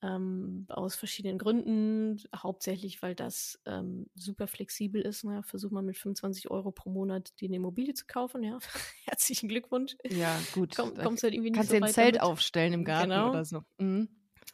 [0.01, 2.21] Ähm, aus verschiedenen Gründen.
[2.35, 5.23] Hauptsächlich, weil das ähm, super flexibel ist.
[5.23, 5.43] Ne?
[5.43, 8.43] Versuch mal mit 25 Euro pro Monat dir eine Immobilie zu kaufen.
[8.43, 8.59] Ja,
[9.05, 9.95] herzlichen Glückwunsch.
[10.09, 10.75] ja, gut.
[10.75, 12.21] Komm, kommst halt irgendwie nicht kannst so dir ein Zelt damit.
[12.23, 13.29] aufstellen im Garten Genau.
[13.29, 13.61] oder so.
[13.77, 14.09] Mhm.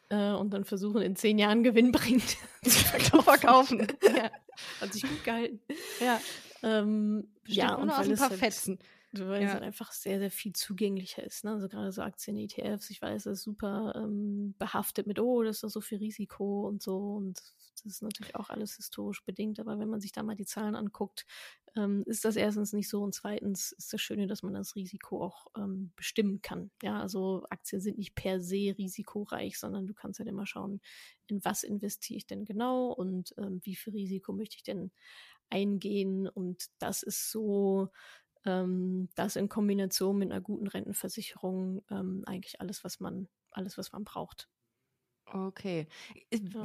[0.10, 2.24] Äh, und dann versuchen in zehn Jahren gewinnbringend
[2.64, 3.88] zu Zu verkaufen.
[4.04, 4.30] ja,
[4.82, 5.60] hat sich gut gehalten.
[6.00, 6.22] ja.
[6.62, 8.80] Ähm, ja, Besteht und nur aus ein paar halt, Fetzen.
[9.14, 9.48] Weil Ja.
[9.48, 11.44] es halt einfach sehr, sehr viel zugänglicher ist.
[11.44, 11.52] Ne?
[11.54, 15.58] Also gerade so Aktien, ETFs, ich weiß, das ist super ähm, behaftet mit, oh, das
[15.58, 17.16] ist doch so viel Risiko und so.
[17.16, 17.40] Und
[17.84, 19.60] das ist natürlich auch alles historisch bedingt.
[19.60, 21.26] Aber wenn man sich da mal die Zahlen anguckt,
[21.76, 23.02] ähm, ist das erstens nicht so.
[23.02, 26.72] Und zweitens ist das Schöne, dass man das Risiko auch ähm, bestimmen kann.
[26.84, 30.82] Ja, also Aktien sind nicht per se risikoreich, sondern du kannst halt immer schauen,
[31.28, 34.92] in was investiere ich denn genau und ähm, wie viel Risiko möchte ich denn
[35.50, 36.28] eingehen.
[36.28, 37.90] Und das ist so,
[38.46, 43.92] ähm, das in Kombination mit einer guten Rentenversicherung ähm, eigentlich alles, was man, alles, was
[43.92, 44.50] man braucht.
[45.34, 45.88] Okay.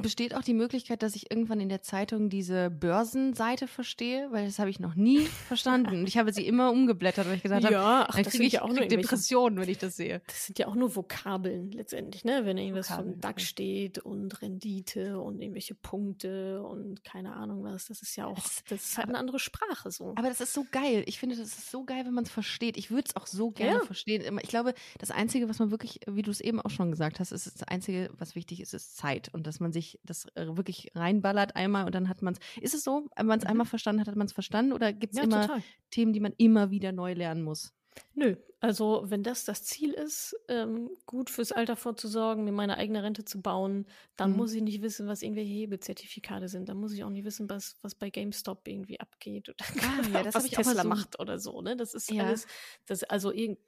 [0.01, 4.27] Besteht auch die Möglichkeit, dass ich irgendwann in der Zeitung diese Börsenseite verstehe?
[4.31, 5.99] Weil das habe ich noch nie verstanden.
[5.99, 8.45] Und ich habe sie immer umgeblättert, weil ich gesagt habe, Ja, ach, dann das kriege
[8.45, 10.21] ich ja auch krieg Depressionen, wenn ich das sehe.
[10.27, 12.41] Das sind ja auch nur Vokabeln letztendlich, ne?
[12.45, 13.45] Wenn irgendwas Vokabeln, von DAX okay.
[13.47, 18.63] steht und Rendite und irgendwelche Punkte und keine Ahnung was, das ist ja auch, Es-
[18.69, 20.13] das ist halt eine andere Sprache so.
[20.15, 21.03] Aber das ist so geil.
[21.07, 22.77] Ich finde, das ist so geil, wenn man es versteht.
[22.77, 23.85] Ich würde es auch so gerne Ja.
[23.85, 24.39] verstehen.
[24.41, 27.31] Ich glaube, das Einzige, was man wirklich, wie du es eben auch schon gesagt hast,
[27.31, 29.29] ist das Einzige, was wichtig ist, ist Zeit.
[29.33, 32.61] Und dass man sich das äh, wirklich reinballert einmal und dann hat man es.
[32.61, 33.51] Ist es so, wenn man es Mhm.
[33.51, 34.73] einmal verstanden hat, hat man es verstanden?
[34.73, 35.61] Oder gibt es ja, immer total.
[35.91, 37.73] Themen, die man immer wieder neu lernen muss?
[38.13, 43.01] Nö, also wenn das das Ziel ist, ähm, gut fürs Alter vorzusorgen, mir meine eigene
[43.03, 43.85] Rente zu bauen,
[44.17, 44.35] dann Mhm.
[44.37, 46.67] muss ich nicht wissen, was irgendwelche Hebelzertifikate sind.
[46.67, 50.23] Dann muss ich auch nicht wissen, was, was bei GameStop irgendwie abgeht oder Ah, ja,
[50.23, 51.61] das was Tesla so- macht oder so.
[51.61, 51.77] Ne?
[51.77, 52.25] Das ist Ja.
[52.25, 52.47] alles,
[52.85, 53.59] das, also irgend,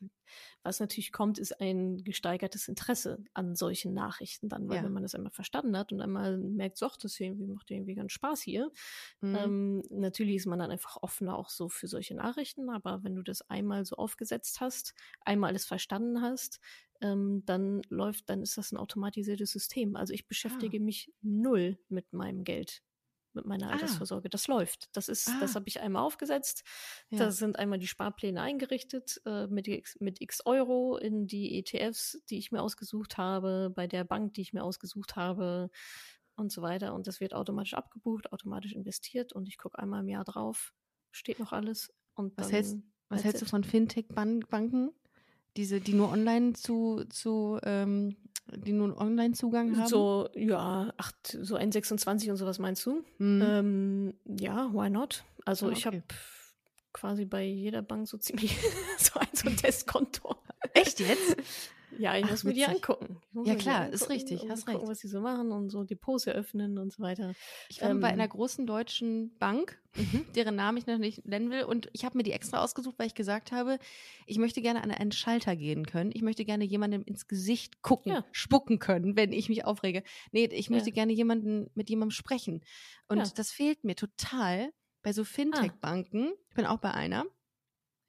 [0.68, 4.84] was natürlich kommt, ist ein gesteigertes Interesse an solchen Nachrichten dann, weil Ja.
[4.84, 7.96] wenn man das einmal verstanden hat und einmal merkt, so, das hier irgendwie macht irgendwie
[7.96, 8.72] ganz Spaß hier,
[9.22, 9.54] Mhm.
[9.54, 13.24] ähm, natürlich ist man dann einfach offener auch so für solche Nachrichten, aber wenn du
[13.24, 16.60] das einmal so aufgesetzt hast, einmal alles verstanden hast,
[17.02, 19.96] ähm, dann läuft, dann ist das ein automatisiertes System.
[19.96, 22.84] Also ich beschäftige mich null mit meinem Geld,
[23.38, 23.74] mit meiner Ah.
[23.74, 24.30] Altersvorsorge.
[24.30, 24.90] Das läuft.
[24.94, 25.56] Das ist, das Ah.
[25.56, 26.64] habe ich einmal aufgesetzt.
[27.10, 27.20] Ja.
[27.20, 32.22] Da sind einmal die Sparpläne eingerichtet äh, mit, x, mit x Euro in die ETFs,
[32.30, 35.70] die ich mir ausgesucht habe, bei der Bank, die ich mir ausgesucht habe
[36.36, 36.94] und so weiter.
[36.94, 40.74] Und das wird automatisch abgebucht, automatisch investiert und ich gucke einmal im Jahr drauf,
[41.12, 41.94] steht noch alles.
[42.16, 42.78] Und Was hältst-
[43.10, 44.92] Was hältst du von Fintech-Banken?
[45.56, 48.18] Diese, die nur online zu, zu ähm,
[48.56, 49.88] die einen Online-Zugang haben?
[49.88, 53.04] So, ja, ach, so ein 26 und sowas meinst du?
[53.18, 53.42] Mhm.
[53.42, 55.24] Ähm, ja, why not?
[55.46, 55.98] Also Ah, ich okay.
[55.98, 56.04] habe
[56.94, 58.58] quasi bei jeder Bank so ziemlich
[58.98, 60.36] so ein, so ein Testkonto.
[60.74, 61.38] Echt jetzt?
[62.00, 63.22] Ja, ich Ach, muss mir die angucken.
[63.46, 64.90] Ja, die klar, ist angucken richtig, und hast gucken, recht.
[64.92, 67.34] was sie so machen und so Depots eröffnen und so weiter.
[67.70, 69.82] Ich war mal bei Ähm, einer großen deutschen Bank,
[70.36, 71.64] deren Namen ich noch nicht nennen will.
[71.64, 73.80] Und ich habe mir die extra ausgesucht, weil ich gesagt habe,
[74.26, 76.12] ich möchte gerne an einen Schalter gehen können.
[76.14, 78.26] Ich möchte gerne jemandem ins Gesicht gucken, Ja.
[78.32, 80.04] spucken können, wenn ich mich aufrege.
[80.32, 80.94] Nee, ich möchte Ja.
[80.96, 82.64] gerne jemanden mit jemandem sprechen.
[83.08, 83.24] Und Ja.
[83.24, 83.32] Ah.
[83.36, 84.72] das fehlt mir total
[85.04, 86.34] bei so Fintech-Banken.
[86.50, 87.26] Ich bin auch bei einer.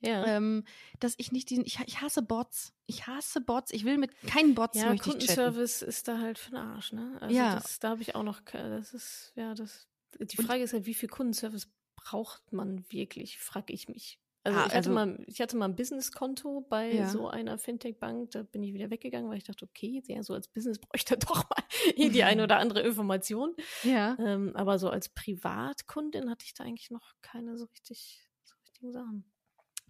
[0.01, 0.25] Ja.
[0.27, 0.65] Ähm,
[1.01, 2.73] dass ich nicht diesen, ich, ich hasse Bots.
[2.87, 3.73] Ich hasse Bots.
[3.73, 5.17] Ich will mit keinen Bots ja, möchte ich.
[5.19, 7.17] Kundenservice ist da halt für den Arsch, ne?
[7.21, 7.55] Also Ja.
[7.57, 9.89] das, da habe ich auch noch, das ist, ja, das,
[10.21, 14.21] die Und- Frage ist halt, wie viel Kundenservice braucht man wirklich, frage ich mich.
[14.45, 17.09] Also, Ah, ich, hatte also- mal, ich hatte mal ein Businesskonto bei Ja.
[17.09, 20.47] so einer Fintech-Bank, da bin ich wieder weggegangen, weil ich dachte, okay, ja, so als
[20.49, 21.65] Business bräuchte er doch mal
[21.97, 23.55] hier die eine oder andere Information.
[23.83, 24.17] Ja.
[24.21, 28.93] Ähm, aber so als Privatkundin hatte ich da eigentlich noch keine so richtig, so richtigen
[28.93, 29.25] Sachen.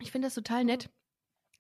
[0.01, 0.91] Ich finde das total nett.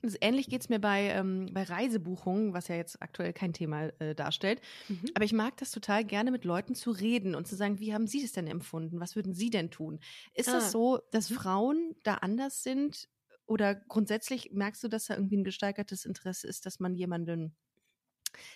[0.02, 3.86] Also ähnlich geht es mir bei, ähm, bei Reisebuchungen, was ja jetzt aktuell kein Thema
[4.00, 4.60] äh, darstellt.
[4.88, 5.14] Mhm.
[5.14, 8.06] Aber ich mag das total gerne, mit Leuten zu reden und zu sagen, wie haben
[8.06, 9.00] Sie das denn empfunden?
[9.00, 10.00] Was würden Sie denn tun?
[10.34, 10.54] Ist Ah.
[10.54, 11.30] das so, dass Mhm.
[11.30, 13.08] Frauen da anders sind?
[13.46, 17.56] Oder grundsätzlich merkst du, dass da irgendwie ein gesteigertes Interesse ist, dass man jemanden,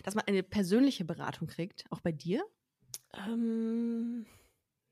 [0.03, 2.43] dass man eine persönliche Beratung kriegt, auch bei dir?
[3.13, 4.25] Ähm,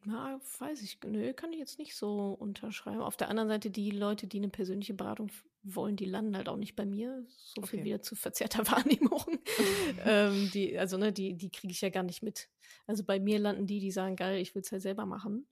[0.05, 3.01] na, weiß ich, nö, kann ich jetzt nicht so unterschreiben.
[3.01, 5.29] Auf der anderen Seite, die Leute, die eine persönliche Beratung
[5.63, 7.23] wollen, die landen halt auch nicht bei mir.
[7.27, 7.83] So viel Okay.
[7.83, 9.39] wieder zu verzerrter Wahrnehmung.
[10.05, 12.49] ähm, die, also, ne, die, die kriege ich ja gar nicht mit.
[12.87, 15.47] Also bei mir landen die, die sagen, geil, ich will es halt selber machen.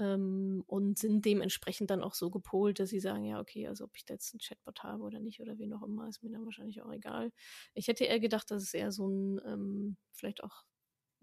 [0.00, 3.96] Ähm, und sind dementsprechend dann auch so gepolt, dass sie sagen, ja, okay, also ob
[3.96, 6.44] ich da jetzt einen Chatbot habe oder nicht oder wen auch immer, ist mir dann
[6.44, 7.32] wahrscheinlich auch egal.
[7.74, 10.64] Ich hätte eher gedacht, dass es eher so ein, ähm, vielleicht auch,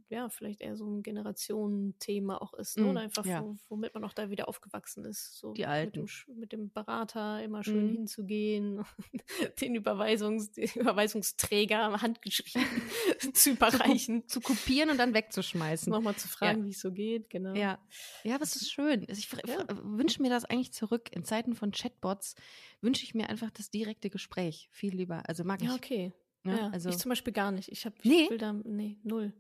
[0.09, 2.87] ja, vielleicht eher so ein Generationenthema auch ist, ne?
[2.87, 3.43] Oder einfach, ja.
[3.43, 5.37] wo, womit man auch da wieder aufgewachsen ist.
[5.37, 5.91] So Die Mit Alten.
[5.93, 7.91] dem, Sch- mit dem Berater immer schön Mm.
[7.91, 8.83] hinzugehen,
[9.61, 12.65] den Überweisungs, den Überweisungsträger handgeschrieben
[13.33, 14.27] zu überreichen.
[14.27, 15.91] Zu kopieren und dann wegzuschmeißen.
[15.91, 17.53] Nochmal zu fragen, wie es so geht, genau.
[17.53, 17.79] Ja,
[18.23, 19.05] ja, aber es ist schön.
[19.07, 19.65] Also Ich Ja.
[19.83, 21.09] wünsche mir das eigentlich zurück.
[21.11, 22.35] In Zeiten von Chatbots
[22.81, 25.21] wünsche ich mir einfach das direkte Gespräch viel lieber.
[25.27, 25.75] Also mag Ja, ich.
[25.75, 26.13] okay.
[26.43, 26.57] ne?
[26.57, 27.69] Ja, also, ich zum Beispiel gar nicht.
[27.71, 28.27] Ich habe, Nee?
[28.37, 29.33] da, nee, null,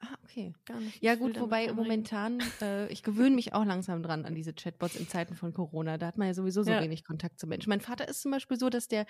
[0.00, 0.52] ah, okay.
[0.64, 1.02] gar nicht.
[1.02, 5.08] Ja gut, wobei momentan, äh, ich gewöhne mich auch langsam dran an diese Chatbots in
[5.08, 5.98] Zeiten von Corona.
[5.98, 6.82] Da hat man ja sowieso so Ja.
[6.82, 7.70] wenig Kontakt zu Menschen.
[7.70, 9.06] Mein Vater ist zum Beispiel so, dass der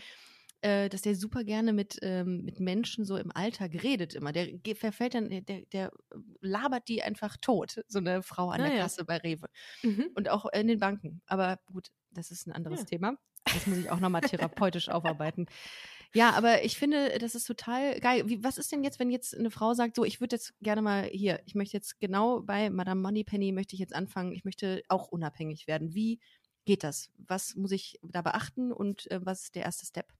[0.61, 4.33] äh, dass der super gerne mit, ähm, mit Menschen so im Alltag redet immer.
[4.33, 5.93] Der verfällt dann, der, der
[6.41, 8.83] labert die einfach tot, so eine Frau an Ah, der ja.
[8.83, 9.47] Kasse bei Rewe.
[9.85, 10.07] Mhm.
[10.17, 11.23] Und auch in den Banken.
[11.27, 12.87] Aber gut, das ist ein anderes Ja.
[12.87, 13.15] Thema.
[13.45, 15.47] Das muss ich auch nochmal therapeutisch aufarbeiten.
[16.15, 18.29] Ja, aber ich finde, das ist total geil.
[18.29, 20.81] Wie, was ist denn jetzt, wenn jetzt eine Frau sagt, so, ich würde jetzt gerne
[20.81, 24.83] mal hier, ich möchte jetzt genau bei Madame Moneypenny möchte ich jetzt anfangen, ich möchte
[24.89, 25.95] auch unabhängig werden.
[25.95, 26.19] Wie
[26.65, 27.11] geht das?
[27.19, 30.13] Was muss ich da beachten und äh, was ist der erste Step?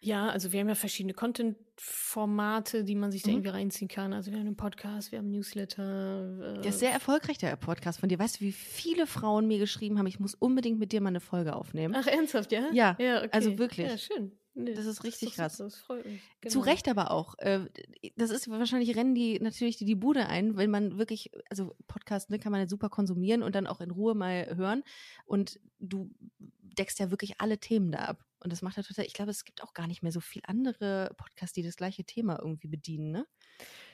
[0.00, 3.36] Ja, also wir haben ja verschiedene Content-Formate, die man sich da Mhm.
[3.38, 4.12] irgendwie reinziehen kann.
[4.12, 6.58] Also wir haben einen Podcast, wir haben Newsletter.
[6.62, 8.18] Der ist sehr erfolgreich, der Podcast von dir.
[8.18, 11.20] Weißt du, wie viele Frauen mir geschrieben haben, ich muss unbedingt mit dir mal eine
[11.20, 11.94] Folge aufnehmen?
[11.96, 12.68] Ach, ernsthaft, ja?
[12.72, 13.28] Ja, ja okay.
[13.32, 13.88] also wirklich.
[13.88, 14.32] Ja, schön.
[14.54, 15.56] Nee, Das ist richtig doch krass.
[15.56, 16.20] super, Das freut mich.
[16.48, 16.64] Zu Genau.
[16.70, 17.36] Recht aber auch.
[17.38, 17.66] Äh,
[18.16, 22.30] Das ist wahrscheinlich rennen die natürlich die, die Bude ein, wenn man wirklich, also Podcast
[22.30, 24.82] ne, kann man ja super konsumieren und dann auch in Ruhe mal hören.
[25.26, 26.10] Und du
[26.78, 28.24] deckst ja wirklich alle Themen da ab.
[28.40, 30.42] Und das macht ja total, ich glaube, es gibt auch gar nicht mehr so viel
[30.46, 33.26] andere Podcasts, die das gleiche Thema irgendwie bedienen, ne?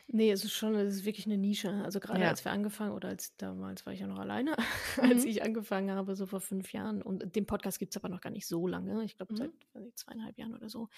[0.06, 1.70] Nee, es ist schon, es ist wirklich eine Nische.
[1.82, 2.28] Also gerade Ja.
[2.28, 4.54] als wir angefangen, oder als damals war ich ja noch alleine,
[4.98, 5.10] Mhm.
[5.10, 7.00] als ich angefangen habe, so vor fünf Jahren.
[7.02, 9.02] Und den Podcast gibt es aber noch gar nicht so lange.
[9.04, 9.36] Ich glaube, Mhm.
[9.38, 9.50] seit
[9.94, 10.88] zweieinhalb Jahren oder so,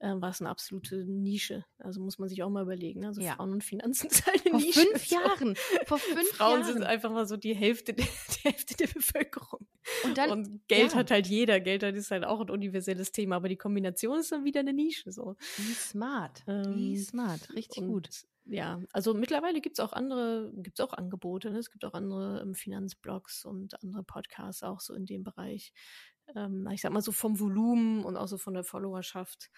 [0.00, 1.64] ähm, war es eine absolute Nische.
[1.78, 3.00] Also muss man sich auch mal überlegen.
[3.00, 3.06] ne?
[3.08, 3.34] Also Ja.
[3.36, 4.80] Frauen und Finanzen halt eine Vor Nische.
[4.80, 5.56] fünf Jahren.
[5.86, 6.72] Vor fünf Frauen Jahren.
[6.74, 8.04] sind einfach mal so die Hälfte, der,
[8.44, 9.66] die Hälfte der Bevölkerung.
[10.04, 10.98] und dann, und Geld ja.
[10.98, 11.60] hat halt jeder.
[11.60, 14.74] Geld hat ist halt auch ein universelles Thema, aber die Kombination ist dann wieder eine
[14.74, 15.10] Nische.
[15.12, 15.36] So.
[15.56, 16.42] wie smart.
[16.46, 17.48] wie Ähm, smart.
[17.54, 18.08] Richtig gut.
[18.44, 21.50] Ja, also mittlerweile gibt es auch andere, gibt es auch Angebote.
[21.50, 21.58] Ne?
[21.58, 25.72] Es gibt auch andere ähm, Finanzblogs und andere Podcasts auch so in dem Bereich.
[26.34, 29.50] Ähm, ich sag mal so vom Volumen und auch so von der Followerschaft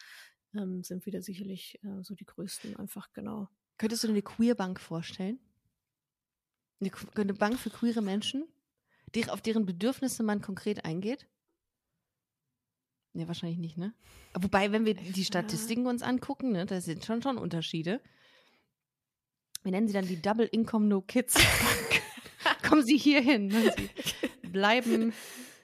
[0.55, 3.49] ähm, sind wieder sicherlich äh, so die größten einfach genau.
[3.78, 5.39] Könntest du dir eine Queerbank vorstellen?
[6.80, 8.45] Eine, eine Bank für queere Menschen,
[9.14, 11.28] die, auf deren Bedürfnisse man konkret eingeht?
[13.14, 13.95] Nee, wahrscheinlich nicht, ne?
[14.35, 15.26] Wobei, wenn wir die Ja.
[15.26, 18.01] Statistiken uns angucken, ne, da sind schon schon Unterschiede.
[19.62, 22.02] Wir nennen sie dann die Double Income No Kids Bank.
[22.68, 23.46] Kommen Sie hier hin.
[23.48, 23.74] ne?
[24.42, 25.12] Sie bleiben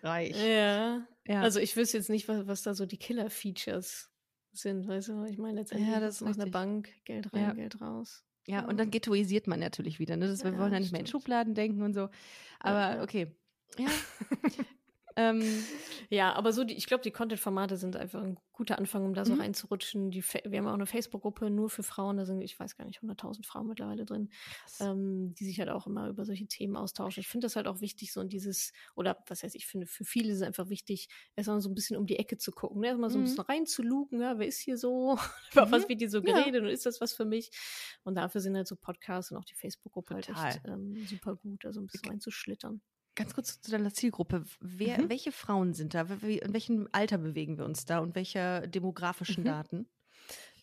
[0.03, 0.36] reich.
[0.36, 1.07] Ja.
[1.26, 1.42] Ja.
[1.42, 4.11] Also ich wüsste jetzt nicht, was, was da so die Killer-Features
[4.53, 5.24] sind, weißt du?
[5.24, 6.51] Ich meine, letztendlich Ja, das ist nach einer.
[6.51, 7.53] Bank Geld rein, Ja.
[7.55, 8.24] Geld raus.
[8.46, 10.16] Ja, und dann ghettoisiert man natürlich wieder.
[10.16, 10.26] Ne?
[10.28, 11.22] Das, wir Ja, wollen ja nicht mehr in stimmt.
[11.22, 12.09] Schubladen denken und so.
[12.61, 13.34] Aber okay.
[13.78, 13.88] Ja.
[15.19, 15.69] ähm,
[16.11, 19.25] Ja, aber so die, ich glaube, die Content-Formate sind einfach ein guter Anfang, um da
[19.25, 19.41] so Mhm.
[19.41, 20.11] reinzurutschen.
[20.11, 23.03] Die, wir haben auch eine Facebook-Gruppe nur für Frauen, da sind, ich weiß gar nicht,
[23.03, 24.31] 100.000 Frauen mittlerweile drin,
[24.81, 27.21] ähm, die sich halt auch immer über solche Themen austauschen.
[27.21, 30.05] Ich finde das halt auch wichtig, so in dieses, oder was heißt, ich finde, für
[30.05, 32.89] viele ist es einfach wichtig, erstmal so ein bisschen um die Ecke zu gucken, ne?
[32.89, 33.25] erstmal so ein Mhm.
[33.25, 35.19] bisschen reinzulugen, ja, wer ist hier so,
[35.53, 35.73] über Mhm.
[35.73, 36.49] was wird hier so Ja.
[36.49, 37.51] geredet und ist das was für mich?
[38.05, 41.64] Und dafür sind halt so Podcasts und auch die Facebook-Gruppe halt echt ähm, super gut,
[41.64, 42.81] also ein bisschen reinzuschlittern.
[43.19, 44.45] Ganz kurz zu deiner Zielgruppe.
[44.61, 45.09] Wer, Mhm.
[45.11, 46.03] Welche Frauen sind da?
[46.03, 49.49] In welchem Alter bewegen wir uns da und welche demografischen Mhm.
[49.49, 49.89] Daten?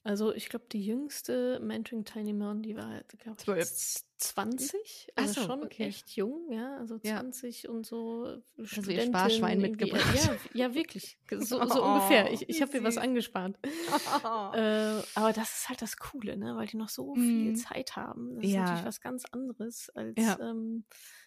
[0.03, 3.01] Also ich glaube, die jüngste Mentoring-Teilnehmerin, die war,
[3.43, 5.08] glaube ich, z- 20.
[5.16, 5.88] Ach Also so, schon okay.
[5.88, 6.78] echt jung, ja.
[6.78, 7.16] Also Ja.
[7.20, 8.26] 20 und so.
[8.28, 10.06] äh, ihr Sparschwein mitgebracht.
[10.53, 11.18] Ja, ja, wirklich.
[11.32, 12.32] So, so Oh, ungefähr.
[12.32, 13.58] Ich, ich habe dir was angespart.
[14.53, 16.56] Äh, aber das ist halt das Coole, ne?
[16.56, 17.56] Weil die noch so viel Mhm.
[17.56, 18.36] Zeit haben.
[18.36, 18.62] Das ist Ja.
[18.62, 20.38] natürlich was ganz anderes als Ja.
[20.39, 20.86] ähm,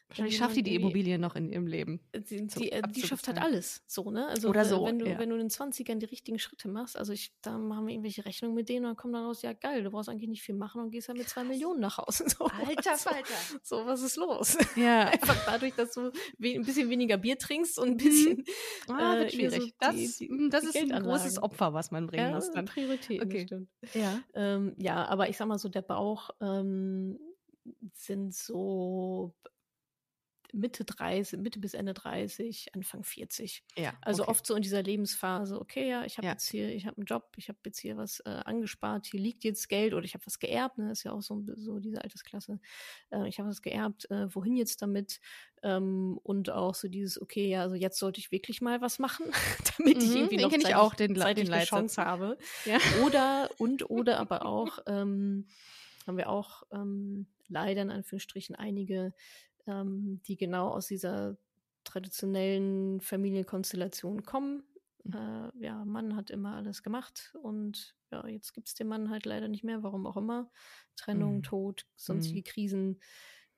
[0.09, 2.01] Wahrscheinlich schafft die die jemand irgendwie- Immobilie noch in ihrem Leben.
[2.17, 4.27] die, so die, äh, die schafft halt alles, so, ne?
[4.27, 5.19] Also Oder äh, so, wenn du, ja.
[5.19, 8.25] wenn du in den 20ern die richtigen Schritte machst, also ich, da machen wir irgendwelche
[8.25, 10.55] Rechnungen mit denen und dann kommt dann raus, ja geil, du brauchst eigentlich nicht viel
[10.55, 12.25] machen und gehst halt mit zwei Millionen nach Hause.
[12.39, 13.35] So, Alter so, Falter.
[13.63, 14.57] so, was ist los?
[14.77, 15.09] Ja.
[15.13, 16.11] Einfach dadurch, dass du
[16.43, 18.45] ein bisschen weniger Bier trinkst und ein bisschen
[18.89, 19.63] Ah, äh, wird schwierig.
[19.63, 21.43] so das die- die- mm, das die ist ein großes.
[21.43, 22.65] Opfer, was man bringen ja, muss dann.
[22.65, 23.45] Prioritäten, Okay.
[23.47, 23.69] stimmt.
[23.93, 24.21] Ja.
[24.35, 27.19] Ähm, ja, aber ich sag mal so, der Bauch ähm,
[27.93, 29.35] sind so
[30.53, 33.65] Mitte 30, Mitte bis Ende 30, Anfang 40.
[33.77, 33.99] ja.
[34.01, 34.29] Also okay.
[34.29, 36.33] oft so in dieser Lebensphase, okay, ja, ich habe Ja.
[36.33, 39.45] jetzt hier, ich habe einen Job, ich habe jetzt hier was äh, angespart, hier liegt
[39.45, 42.61] jetzt Geld oder ich habe was geerbt, ne, ist ja auch so, so diese Altersklasse.
[43.11, 45.21] Äh, ich habe was geerbt, äh, wohin jetzt damit?
[45.63, 49.27] Ähm, und auch so dieses, okay, ja, also jetzt sollte ich wirklich mal was machen,
[49.79, 51.61] damit ich Mhm, irgendwie noch kenn ich zeitlich, auch, den zeitlich den eine.
[51.61, 52.39] Chance habe.
[52.65, 52.81] Ja.
[52.91, 55.49] Oder und oder aber auch ähm,
[56.07, 59.15] haben wir auch ähm, leider in Anführungsstrichen einige,
[59.69, 61.37] ähm, die genau aus dieser
[61.85, 64.63] traditionellen Familienkonstellation kommen.
[65.05, 65.13] Mhm.
[65.15, 69.27] Äh, ja, Mann hat immer alles gemacht und ja, jetzt gibt es den Mann halt
[69.27, 70.51] leider nicht mehr, warum auch immer.
[70.97, 71.43] Trennung, Mhm.
[71.43, 72.45] Tod, sonstige Mhm.
[72.45, 73.01] Krisen.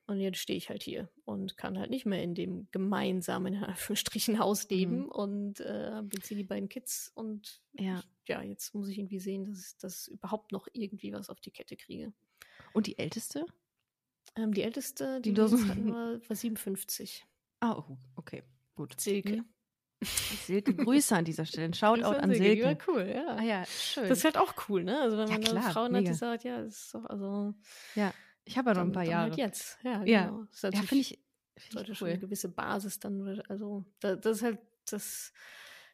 [0.07, 3.63] Und jetzt stehe ich halt hier und kann halt nicht mehr in dem gemeinsamen, in
[3.63, 5.05] Anführungsstrichen, Haus leben Mhm.
[5.05, 8.03] und äh, hier die beiden Kids und Ja.
[8.27, 11.51] ja, jetzt muss ich irgendwie sehen, dass ich das überhaupt noch irgendwie was auf die
[11.51, 12.13] Kette kriege.
[12.73, 13.45] Und die älteste?
[14.35, 17.25] Ähm, die älteste, Die wir hatten, war, war 57.
[17.59, 18.43] Ah, oh, okay.
[18.75, 18.99] Gut.
[18.99, 19.37] Silke.
[19.37, 19.45] Mhm.
[20.47, 21.73] Silke, Grüße an dieser Stelle.
[21.75, 22.63] Shoutout Das an Die Silke.
[22.65, 23.35] war cool, ja.
[23.37, 24.09] Ah ja, schön.
[24.09, 24.99] Das ist halt auch cool, ne?
[24.99, 26.11] Also wenn Ja, man klar, Frauen hat, mega.
[26.11, 27.53] die sagt, ja, das ist doch, also
[27.95, 28.13] ja,
[28.45, 29.29] ich habe ja noch ein paar Jahre.
[29.29, 29.77] halt jetzt.
[29.83, 30.25] Ja, Ja.
[30.25, 30.45] genau.
[30.59, 31.19] Das ja, finde ich,
[31.57, 32.11] find sollte ich schon cool.
[32.13, 34.59] eine gewisse Basis dann, also da, das ist halt
[34.89, 35.33] das,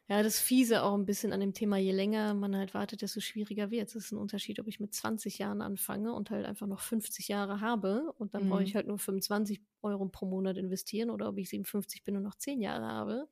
[0.10, 3.20] ja, das Fiese auch ein bisschen an dem Thema, je länger man halt wartet, desto
[3.20, 3.95] schwieriger wird es.
[3.95, 7.28] Es ist ein Unterschied, ob ich mit 20 Jahren anfange und halt einfach noch 50
[7.28, 8.64] Jahre habe und dann brauche Mhm.
[8.64, 12.36] ich halt nur 25 Euro pro Monat investieren oder ob ich 57 bin und noch
[12.36, 13.28] 10 Jahre habe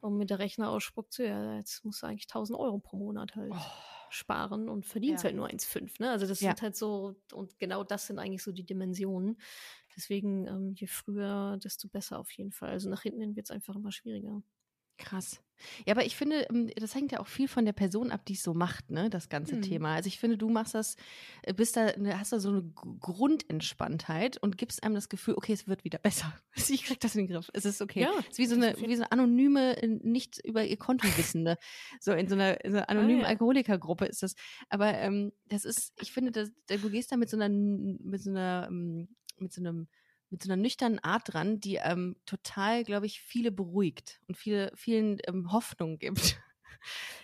[0.00, 3.36] und mit der Rechner ausspuckt, so, ja, jetzt musst du eigentlich 1000 Euro pro Monat
[3.36, 3.58] halt.
[3.58, 3.72] Oh,
[4.08, 5.24] sparen und verdienst Ja.
[5.24, 5.98] halt nur 1,5.
[5.98, 6.10] Ne?
[6.10, 6.56] Also das Ja.
[6.56, 9.36] sind halt so, und genau das sind eigentlich so die Dimensionen.
[9.96, 12.70] Deswegen, ähm, je früher, desto besser auf jeden Fall.
[12.70, 14.42] Also nach hinten hin wird es einfach immer schwieriger.
[14.98, 15.40] Krass.
[15.86, 18.34] Ja, aber ich finde, ähm, das hängt ja auch viel von der Person ab, die
[18.34, 19.62] es so macht, ne, das ganze Hm.
[19.62, 19.94] Thema.
[19.94, 20.96] Also ich finde, du machst das,
[21.42, 22.62] äh, bist da, ne, hast da so eine
[23.00, 26.32] Grundentspanntheit und gibst einem das Gefühl, okay, es wird wieder besser.
[26.54, 27.50] Ich krieg das in den Griff.
[27.52, 28.02] Es ist okay.
[28.02, 31.06] Ja, es ist wie so eine, wie so eine anonyme, äh, nicht über ihr Konto
[31.16, 31.56] wissende.
[32.00, 33.26] so in so einer, in so einer anonymen ja.
[33.28, 34.34] Alkoholikergruppe ist das.
[34.68, 38.30] Aber ähm, das ist, ich finde, das, du gehst da mit so einer, mit so
[38.30, 39.88] einer, ähm, mit so einem
[40.30, 44.72] mit so einer nüchternen Art dran, die ähm, total, glaube ich, viele beruhigt und viele,
[44.74, 46.40] vielen ähm, Hoffnung gibt.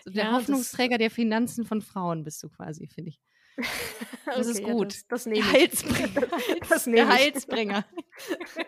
[0.05, 3.21] So der Ja, Hoffnungsträger der Finanzen von Frauen bist du quasi, finde ich.
[4.25, 4.93] Das ist Okay, ja, gut.
[4.93, 5.53] das, das Der nehme ich.
[5.53, 6.09] Heilsbringer.
[6.69, 7.19] Das der nehme ich.
[7.19, 7.85] Heilsbringer.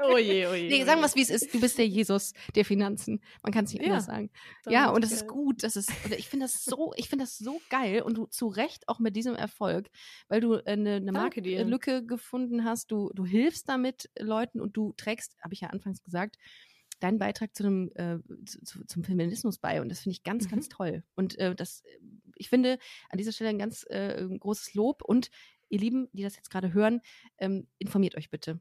[0.03, 0.69] Oh je, oh je.
[0.69, 1.55] Nee, oh sagen wir es, wie es ist.
[1.55, 3.21] Du bist der Jesus der Finanzen.
[3.43, 4.31] Man kann es nicht Ja, anders sagen.
[4.69, 5.63] Ja, ist und das ist gut.
[5.63, 8.89] Das ist, ich finde das so, ich finde das so geil und du zu Recht
[8.89, 9.89] auch mit diesem Erfolg,
[10.29, 11.59] weil du äh, eine, eine Danke dir.
[11.59, 12.91] Marktlücke gefunden hast.
[12.91, 16.37] Du, du hilfst damit Leuten und du trägst, habe ich ja anfangs gesagt,
[17.01, 18.17] deinen Beitrag zu einem, äh,
[18.47, 19.81] zu, zum Feminismus bei.
[19.83, 20.51] Und das finde ich ganz, Mhm.
[20.51, 21.05] ganz toll.
[21.15, 21.83] Und äh, das,
[22.37, 22.79] ich finde
[23.11, 25.03] an dieser Stelle ein ganz äh, großes Lob.
[25.03, 25.31] Und
[25.69, 27.01] ihr Lieben, die das jetzt gerade hören,
[27.39, 28.61] ähm, informiert euch bitte.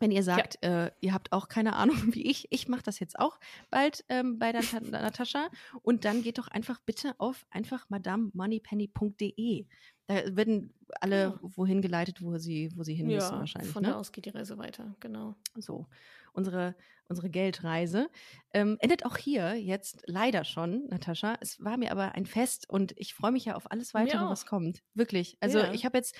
[0.00, 3.18] Wenn ihr sagt, äh, ihr habt auch keine Ahnung wie ich, ich mache das jetzt
[3.18, 3.40] auch
[3.70, 5.48] bald ähm, bei der Ta- Natascha
[5.82, 9.66] und dann geht doch einfach bitte auf einfach madamemoneypenny.de.
[10.08, 11.40] Da werden alle Genau.
[11.42, 13.72] wohin geleitet, wo sie, wo sie hin müssen Ja, wahrscheinlich.
[13.72, 13.90] von ne?
[13.90, 15.36] da aus geht die Reise weiter, genau.
[15.56, 15.86] So,
[16.32, 16.74] unsere,
[17.08, 18.10] unsere Geldreise
[18.54, 21.36] ähm, endet auch hier jetzt leider schon, Natascha.
[21.40, 24.46] Es war mir aber ein Fest und ich freue mich ja auf alles weitere, was
[24.46, 24.82] kommt.
[24.94, 25.36] Wirklich.
[25.40, 25.72] Also Ja.
[25.72, 26.14] ich habe jetzt,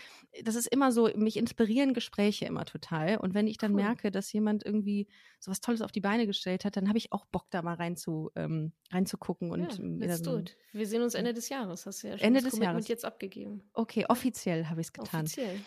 [0.45, 3.19] das ist immer so, mich inspirieren Gespräche immer total.
[3.19, 3.83] Und wenn ich dann Cool.
[3.83, 5.09] merke, dass jemand irgendwie
[5.41, 7.75] so was Tolles auf die Beine gestellt hat, dann habe ich auch Bock, da mal
[7.75, 10.43] rein zu, ähm, reinzugucken und ja, mir let's so.
[10.73, 11.87] Wir sehen uns Ende des Jahres.
[11.87, 12.89] Hast du ja schon Ende des Commitment Jahres.
[12.89, 13.63] jetzt abgegeben.
[13.73, 15.21] Okay, offiziell habe ich es getan.
[15.27, 15.61] Offiziell.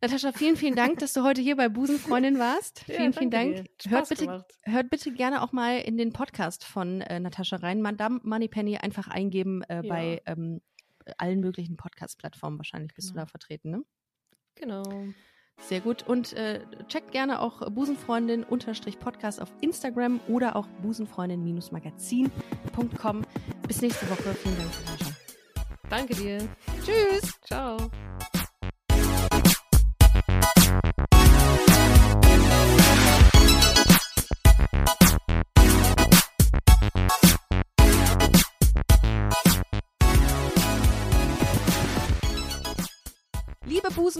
[0.00, 2.84] Natascha, vielen, vielen Dank, dass du heute hier bei Busenfreundin warst.
[2.88, 3.64] Ja, vielen, vielen Dank.
[3.88, 4.52] Hört bitte, gemacht.
[4.64, 7.80] hört bitte gerne auch mal in den Podcast von äh, Natascha rein.
[7.80, 9.82] Madame Moneypenny einfach eingeben äh, Ja.
[9.88, 10.60] bei ähm,
[11.16, 12.58] allen möglichen Podcast-Plattformen.
[12.58, 13.24] Wahrscheinlich bist du Genau.
[13.24, 13.84] da vertreten, ne?
[14.56, 14.82] Genau.
[15.60, 16.06] Sehr gut.
[16.06, 23.22] Und äh, checkt gerne auch Busenfreundin-Podcast auf Instagram oder auch busenfreundin-magazin.com.
[23.66, 24.34] Bis nächste Woche.
[24.34, 25.14] Vielen Dank, Natascha.
[25.88, 26.46] Danke dir.
[26.84, 27.40] Tschüss.
[27.42, 27.78] Ciao.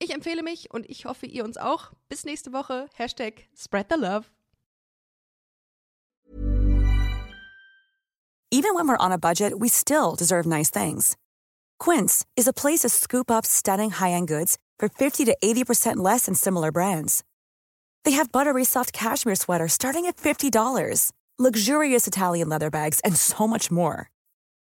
[0.00, 1.92] Ich empfehle mich und ich hoffe, ihr uns auch.
[2.08, 2.88] Bis nächste Woche.
[2.94, 4.30] Hashtag Spread the Love.
[8.50, 11.16] Even when we're on a budget, we still deserve nice things.
[11.78, 16.24] Quince is a place to scoop up stunning high-end goods for 50 to 80% less
[16.24, 17.22] than similar brands.
[18.04, 23.46] They have buttery soft cashmere sweaters starting at $50, luxurious Italian leather bags, and so
[23.46, 24.10] much more.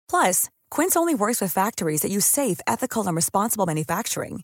[0.08, 4.44] Plus, Quince only works with factories that use safe, ethical, and responsible manufacturing.